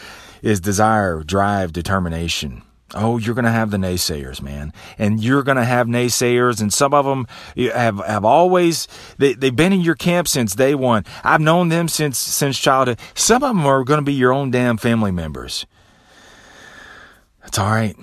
is 0.42 0.60
desire, 0.60 1.22
drive, 1.22 1.72
determination. 1.72 2.62
Oh, 2.92 3.18
you're 3.18 3.34
going 3.34 3.44
to 3.44 3.50
have 3.50 3.70
the 3.70 3.76
naysayers, 3.76 4.42
man. 4.42 4.72
And 4.98 5.22
you're 5.22 5.42
going 5.42 5.56
to 5.56 5.64
have 5.64 5.86
naysayers. 5.86 6.60
And 6.60 6.72
some 6.72 6.94
of 6.94 7.04
them 7.04 7.26
have, 7.56 7.98
have 8.04 8.24
always, 8.24 8.86
they, 9.18 9.32
they've 9.32 9.54
been 9.54 9.72
in 9.72 9.80
your 9.80 9.94
camp 9.94 10.28
since 10.28 10.54
day 10.54 10.74
one. 10.74 11.04
I've 11.24 11.40
known 11.40 11.70
them 11.70 11.88
since, 11.88 12.18
since 12.18 12.58
childhood. 12.58 13.00
Some 13.14 13.42
of 13.42 13.48
them 13.48 13.66
are 13.66 13.82
going 13.84 13.98
to 13.98 14.04
be 14.04 14.12
your 14.12 14.32
own 14.32 14.50
damn 14.50 14.76
family 14.76 15.10
members. 15.10 15.66
That's 17.42 17.58
all 17.58 17.70
right. 17.70 17.96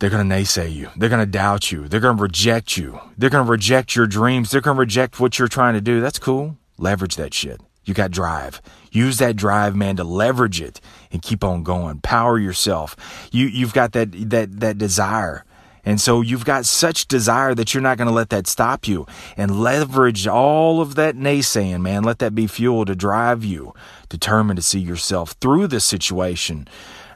They're 0.00 0.10
going 0.10 0.28
to 0.28 0.34
naysay 0.34 0.72
you. 0.72 0.88
They're 0.96 1.08
going 1.08 1.24
to 1.24 1.30
doubt 1.30 1.70
you. 1.70 1.86
They're 1.86 2.00
going 2.00 2.16
to 2.16 2.22
reject 2.22 2.76
you. 2.76 3.00
They're 3.18 3.30
going 3.30 3.44
to 3.44 3.50
reject 3.50 3.94
your 3.94 4.06
dreams. 4.06 4.50
They're 4.50 4.60
going 4.60 4.76
to 4.76 4.80
reject 4.80 5.20
what 5.20 5.38
you're 5.38 5.48
trying 5.48 5.74
to 5.74 5.80
do. 5.80 6.00
That's 6.00 6.18
cool. 6.18 6.56
Leverage 6.78 7.16
that 7.16 7.34
shit. 7.34 7.60
You 7.84 7.94
got 7.94 8.10
drive. 8.10 8.62
Use 8.90 9.18
that 9.18 9.36
drive, 9.36 9.74
man, 9.74 9.96
to 9.96 10.04
leverage 10.04 10.60
it 10.60 10.80
and 11.10 11.22
keep 11.22 11.42
on 11.42 11.62
going. 11.62 12.00
Power 12.00 12.38
yourself. 12.38 12.96
You 13.32 13.46
you've 13.46 13.72
got 13.72 13.92
that 13.92 14.30
that 14.30 14.60
that 14.60 14.78
desire. 14.78 15.44
And 15.84 16.00
so 16.00 16.20
you've 16.20 16.44
got 16.44 16.64
such 16.64 17.08
desire 17.08 17.56
that 17.56 17.74
you're 17.74 17.82
not 17.82 17.98
going 17.98 18.06
to 18.06 18.14
let 18.14 18.30
that 18.30 18.46
stop 18.46 18.86
you 18.86 19.04
and 19.36 19.62
leverage 19.62 20.28
all 20.28 20.80
of 20.80 20.94
that 20.94 21.16
naysaying, 21.16 21.80
man. 21.80 22.04
Let 22.04 22.20
that 22.20 22.36
be 22.36 22.46
fuel 22.46 22.84
to 22.84 22.94
drive 22.94 23.44
you, 23.44 23.74
determined 24.08 24.58
to 24.58 24.62
see 24.62 24.78
yourself 24.78 25.32
through 25.40 25.66
this 25.66 25.84
situation 25.84 26.68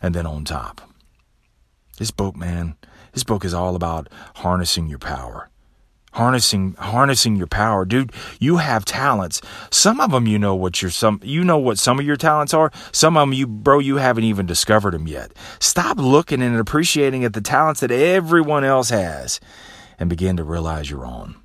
and 0.02 0.16
then 0.16 0.26
on 0.26 0.44
top. 0.44 0.80
This 1.98 2.10
book, 2.10 2.34
man, 2.34 2.74
this 3.12 3.22
book 3.22 3.44
is 3.44 3.54
all 3.54 3.76
about 3.76 4.08
harnessing 4.34 4.88
your 4.88 4.98
power 4.98 5.48
harnessing 6.16 6.74
harnessing 6.78 7.36
your 7.36 7.46
power. 7.46 7.84
Dude 7.84 8.12
you 8.40 8.56
have 8.56 8.84
talents. 8.84 9.40
Some 9.70 10.00
of 10.00 10.10
them 10.10 10.26
you 10.26 10.38
know 10.38 10.54
what 10.54 10.82
your 10.82 10.90
some 10.90 11.20
you 11.22 11.44
know 11.44 11.58
what 11.58 11.78
some 11.78 11.98
of 11.98 12.06
your 12.06 12.16
talents 12.16 12.54
are. 12.54 12.70
Some 12.92 13.16
of 13.16 13.22
them 13.22 13.32
you 13.32 13.46
bro 13.46 13.78
you 13.78 13.96
haven't 13.96 14.24
even 14.24 14.46
discovered 14.46 14.94
them 14.94 15.06
yet. 15.06 15.32
Stop 15.60 15.98
looking 15.98 16.42
and 16.42 16.56
appreciating 16.56 17.24
at 17.24 17.34
the 17.34 17.40
talents 17.40 17.80
that 17.80 17.90
everyone 17.90 18.64
else 18.64 18.90
has 18.90 19.40
and 19.98 20.08
begin 20.10 20.36
to 20.36 20.44
realize 20.44 20.90
your 20.90 21.04
own 21.06 21.36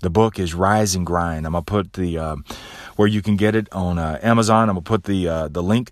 the 0.00 0.10
book 0.10 0.38
is 0.38 0.54
rise 0.54 0.94
and 0.94 1.04
grind. 1.04 1.44
I'm 1.44 1.52
gonna 1.52 1.64
put 1.64 1.94
the 1.94 2.18
uh, 2.18 2.36
where 2.96 3.08
you 3.08 3.22
can 3.22 3.36
get 3.36 3.54
it 3.54 3.66
on 3.72 3.98
uh, 3.98 4.18
amazon. 4.22 4.68
I'm 4.68 4.76
gonna 4.76 4.82
put 4.82 5.04
the 5.04 5.26
uh, 5.26 5.48
the 5.48 5.62
link 5.62 5.90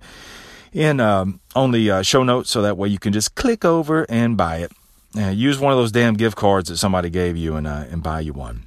in 0.73 1.01
um, 1.01 1.41
on 1.55 1.73
the 1.73 1.91
uh, 1.91 2.03
show 2.03 2.23
notes 2.23 2.51
so 2.51 2.63
that 2.63 2.77
way 2.77 2.89
you 2.89 2.99
can 2.99 3.13
just 3.13 3.35
click 3.35 3.65
over 3.65 4.07
and 4.09 4.37
buy 4.37 4.59
it 4.59 4.73
yeah, 5.17 5.31
use 5.31 5.59
one 5.59 5.73
of 5.73 5.79
those 5.79 5.93
damn 5.93 6.15
gift 6.15 6.37
cards 6.37 6.69
that 6.69 6.77
somebody 6.77 7.09
gave 7.09 7.37
you 7.37 7.57
and 7.57 7.67
uh, 7.67 7.85
and 7.91 8.03
buy 8.03 8.21
you 8.21 8.33
one. 8.35 8.65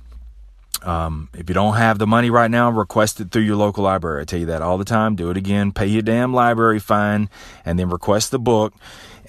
Um, 0.81 1.29
if 1.33 1.49
you 1.49 1.53
don't 1.53 1.75
have 1.75 1.99
the 1.99 2.07
money 2.07 2.29
right 2.29 2.49
now, 2.49 2.69
request 2.69 3.19
it 3.19 3.31
through 3.31 3.43
your 3.43 3.57
local 3.57 3.83
library. 3.83 4.21
I 4.21 4.25
tell 4.25 4.39
you 4.39 4.45
that 4.47 4.61
all 4.61 4.77
the 4.77 4.85
time. 4.85 5.15
Do 5.15 5.29
it 5.29 5.37
again. 5.37 5.71
Pay 5.71 5.87
your 5.87 6.01
damn 6.01 6.33
library 6.33 6.79
fine, 6.79 7.29
and 7.65 7.77
then 7.77 7.89
request 7.89 8.31
the 8.31 8.39
book 8.39 8.73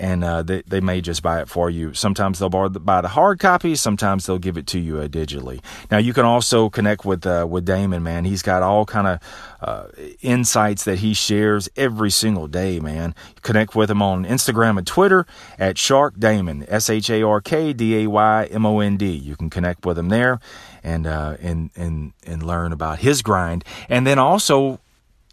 and 0.00 0.24
uh, 0.24 0.42
they, 0.42 0.62
they 0.62 0.80
may 0.80 1.02
just 1.02 1.22
buy 1.22 1.42
it 1.42 1.48
for 1.48 1.68
you. 1.68 1.92
Sometimes 1.92 2.38
they'll 2.38 2.48
buy 2.48 3.02
the 3.02 3.08
hard 3.08 3.38
copy. 3.38 3.76
Sometimes 3.76 4.24
they'll 4.24 4.38
give 4.38 4.56
it 4.56 4.66
to 4.68 4.78
you 4.78 4.98
uh, 4.98 5.08
digitally. 5.08 5.62
Now 5.90 5.98
you 5.98 6.14
can 6.14 6.24
also 6.24 6.70
connect 6.70 7.04
with 7.04 7.26
uh, 7.26 7.46
with 7.48 7.66
Daymond, 7.66 8.02
man. 8.02 8.24
He's 8.24 8.40
got 8.40 8.62
all 8.62 8.86
kind 8.86 9.06
of 9.06 9.20
uh, 9.60 9.88
insights 10.22 10.84
that 10.84 11.00
he 11.00 11.12
shares 11.12 11.68
every 11.76 12.10
single 12.10 12.48
day, 12.48 12.80
man. 12.80 13.14
Connect 13.42 13.74
with 13.74 13.90
him 13.90 14.00
on 14.00 14.24
Instagram 14.24 14.78
and 14.78 14.86
Twitter 14.86 15.26
at 15.58 15.76
Shark 15.76 16.16
Daymond 16.16 16.64
S 16.68 16.88
H 16.88 17.10
A 17.10 17.22
R 17.22 17.42
K 17.42 17.74
D 17.74 18.04
A 18.04 18.06
Y 18.08 18.44
M 18.50 18.64
O 18.64 18.80
N 18.80 18.96
D. 18.96 19.10
You 19.10 19.36
can 19.36 19.50
connect 19.50 19.84
with 19.84 19.98
him 19.98 20.08
there 20.08 20.40
and 20.82 21.06
uh, 21.06 21.36
and 21.42 21.70
and 21.76 22.14
and 22.26 22.42
learn 22.42 22.72
about 22.72 23.00
his 23.00 23.20
grind, 23.20 23.64
and 23.90 24.06
then 24.06 24.18
also 24.18 24.80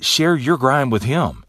share 0.01 0.35
your 0.35 0.57
grind 0.57 0.91
with 0.91 1.03
him 1.03 1.45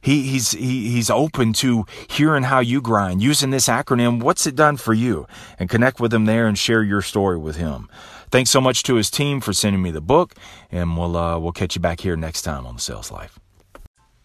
He, 0.00 0.22
he's 0.22 0.52
he, 0.52 0.90
he's 0.90 1.10
open 1.10 1.52
to 1.54 1.84
hearing 2.08 2.44
how 2.44 2.60
you 2.60 2.80
grind 2.80 3.22
using 3.22 3.50
this 3.50 3.68
acronym. 3.68 4.22
What's 4.22 4.46
it 4.46 4.56
done 4.56 4.76
for 4.76 4.94
you? 4.94 5.26
And 5.58 5.68
connect 5.68 6.00
with 6.00 6.12
him 6.12 6.24
there 6.24 6.46
and 6.46 6.58
share 6.58 6.82
your 6.82 7.02
story 7.02 7.38
with 7.38 7.56
him. 7.56 7.88
Thanks 8.30 8.50
so 8.50 8.60
much 8.60 8.82
to 8.84 8.94
his 8.94 9.10
team 9.10 9.40
for 9.40 9.52
sending 9.52 9.82
me 9.82 9.90
the 9.90 10.00
book, 10.00 10.34
and 10.70 10.96
we'll 10.96 11.16
uh, 11.16 11.38
we'll 11.38 11.52
catch 11.52 11.74
you 11.74 11.80
back 11.80 12.00
here 12.00 12.16
next 12.16 12.42
time 12.42 12.66
on 12.66 12.76
the 12.76 12.80
Sales 12.80 13.10
Life. 13.10 13.38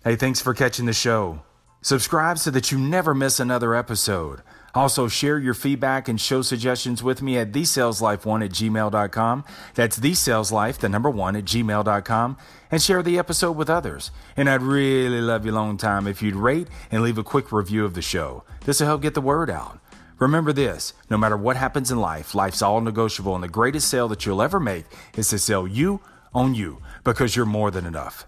Hey, 0.04 0.16
thanks 0.16 0.40
for 0.40 0.54
catching 0.54 0.86
the 0.86 0.94
show. 0.94 1.42
Subscribe 1.82 2.38
so 2.38 2.52
that 2.52 2.72
you 2.72 2.78
never 2.78 3.14
miss 3.14 3.40
another 3.40 3.76
episode. 3.76 4.42
Also, 4.76 5.08
share 5.08 5.40
your 5.40 5.54
feedback 5.54 6.10
and 6.10 6.20
show 6.20 6.42
suggestions 6.42 7.02
with 7.02 7.22
me 7.22 7.38
at 7.38 7.54
thesaleslife1 7.54 8.44
at 8.46 8.52
gmail.com. 8.52 9.46
That's 9.74 9.98
thesaleslife, 9.98 10.78
the 10.78 10.90
number 10.90 11.10
one, 11.10 11.38
at 11.38 11.46
gmail.com. 11.46 12.38
And 12.70 12.82
share 12.82 13.02
the 13.02 13.18
episode 13.18 13.54
with 13.54 13.70
others. 13.70 14.12
And 14.36 14.50
I'd 14.50 14.62
really 14.62 15.22
love 15.22 15.46
you 15.46 15.54
long 15.54 15.78
time 15.78 16.08
if 16.08 16.22
you'd 16.22 16.36
rate 16.36 16.68
and 16.92 17.02
leave 17.02 17.18
a 17.18 17.24
quick 17.24 17.54
review 17.54 17.86
of 17.86 17.94
the 17.94 18.02
show. 18.02 18.44
This 18.66 18.82
will 18.82 18.88
help 18.88 19.02
get 19.02 19.14
the 19.14 19.22
word 19.22 19.50
out. 19.50 19.80
Remember 20.20 20.54
this 20.54 20.94
no 21.10 21.18
matter 21.18 21.38
what 21.38 21.58
happens 21.58 21.92
in 21.92 22.00
life, 22.00 22.36
life's 22.36 22.62
all 22.62 22.82
negotiable, 22.82 23.36
and 23.36 23.44
the 23.44 23.50
greatest 23.50 23.90
sale 23.90 24.08
that 24.10 24.26
you'll 24.26 24.42
ever 24.42 24.60
make 24.60 24.86
is 25.16 25.30
to 25.30 25.40
sell 25.40 25.68
you 25.68 26.02
on 26.34 26.54
you 26.54 26.82
because 27.04 27.36
you're 27.36 27.46
more 27.46 27.72
than 27.72 27.86
enough. 27.86 28.26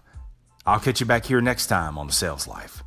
I'll 0.66 0.80
catch 0.80 1.00
you 1.00 1.06
back 1.06 1.24
here 1.24 1.40
next 1.40 1.66
time 1.66 1.96
on 1.96 2.06
the 2.06 2.12
Sales 2.12 2.46
Life. 2.46 2.82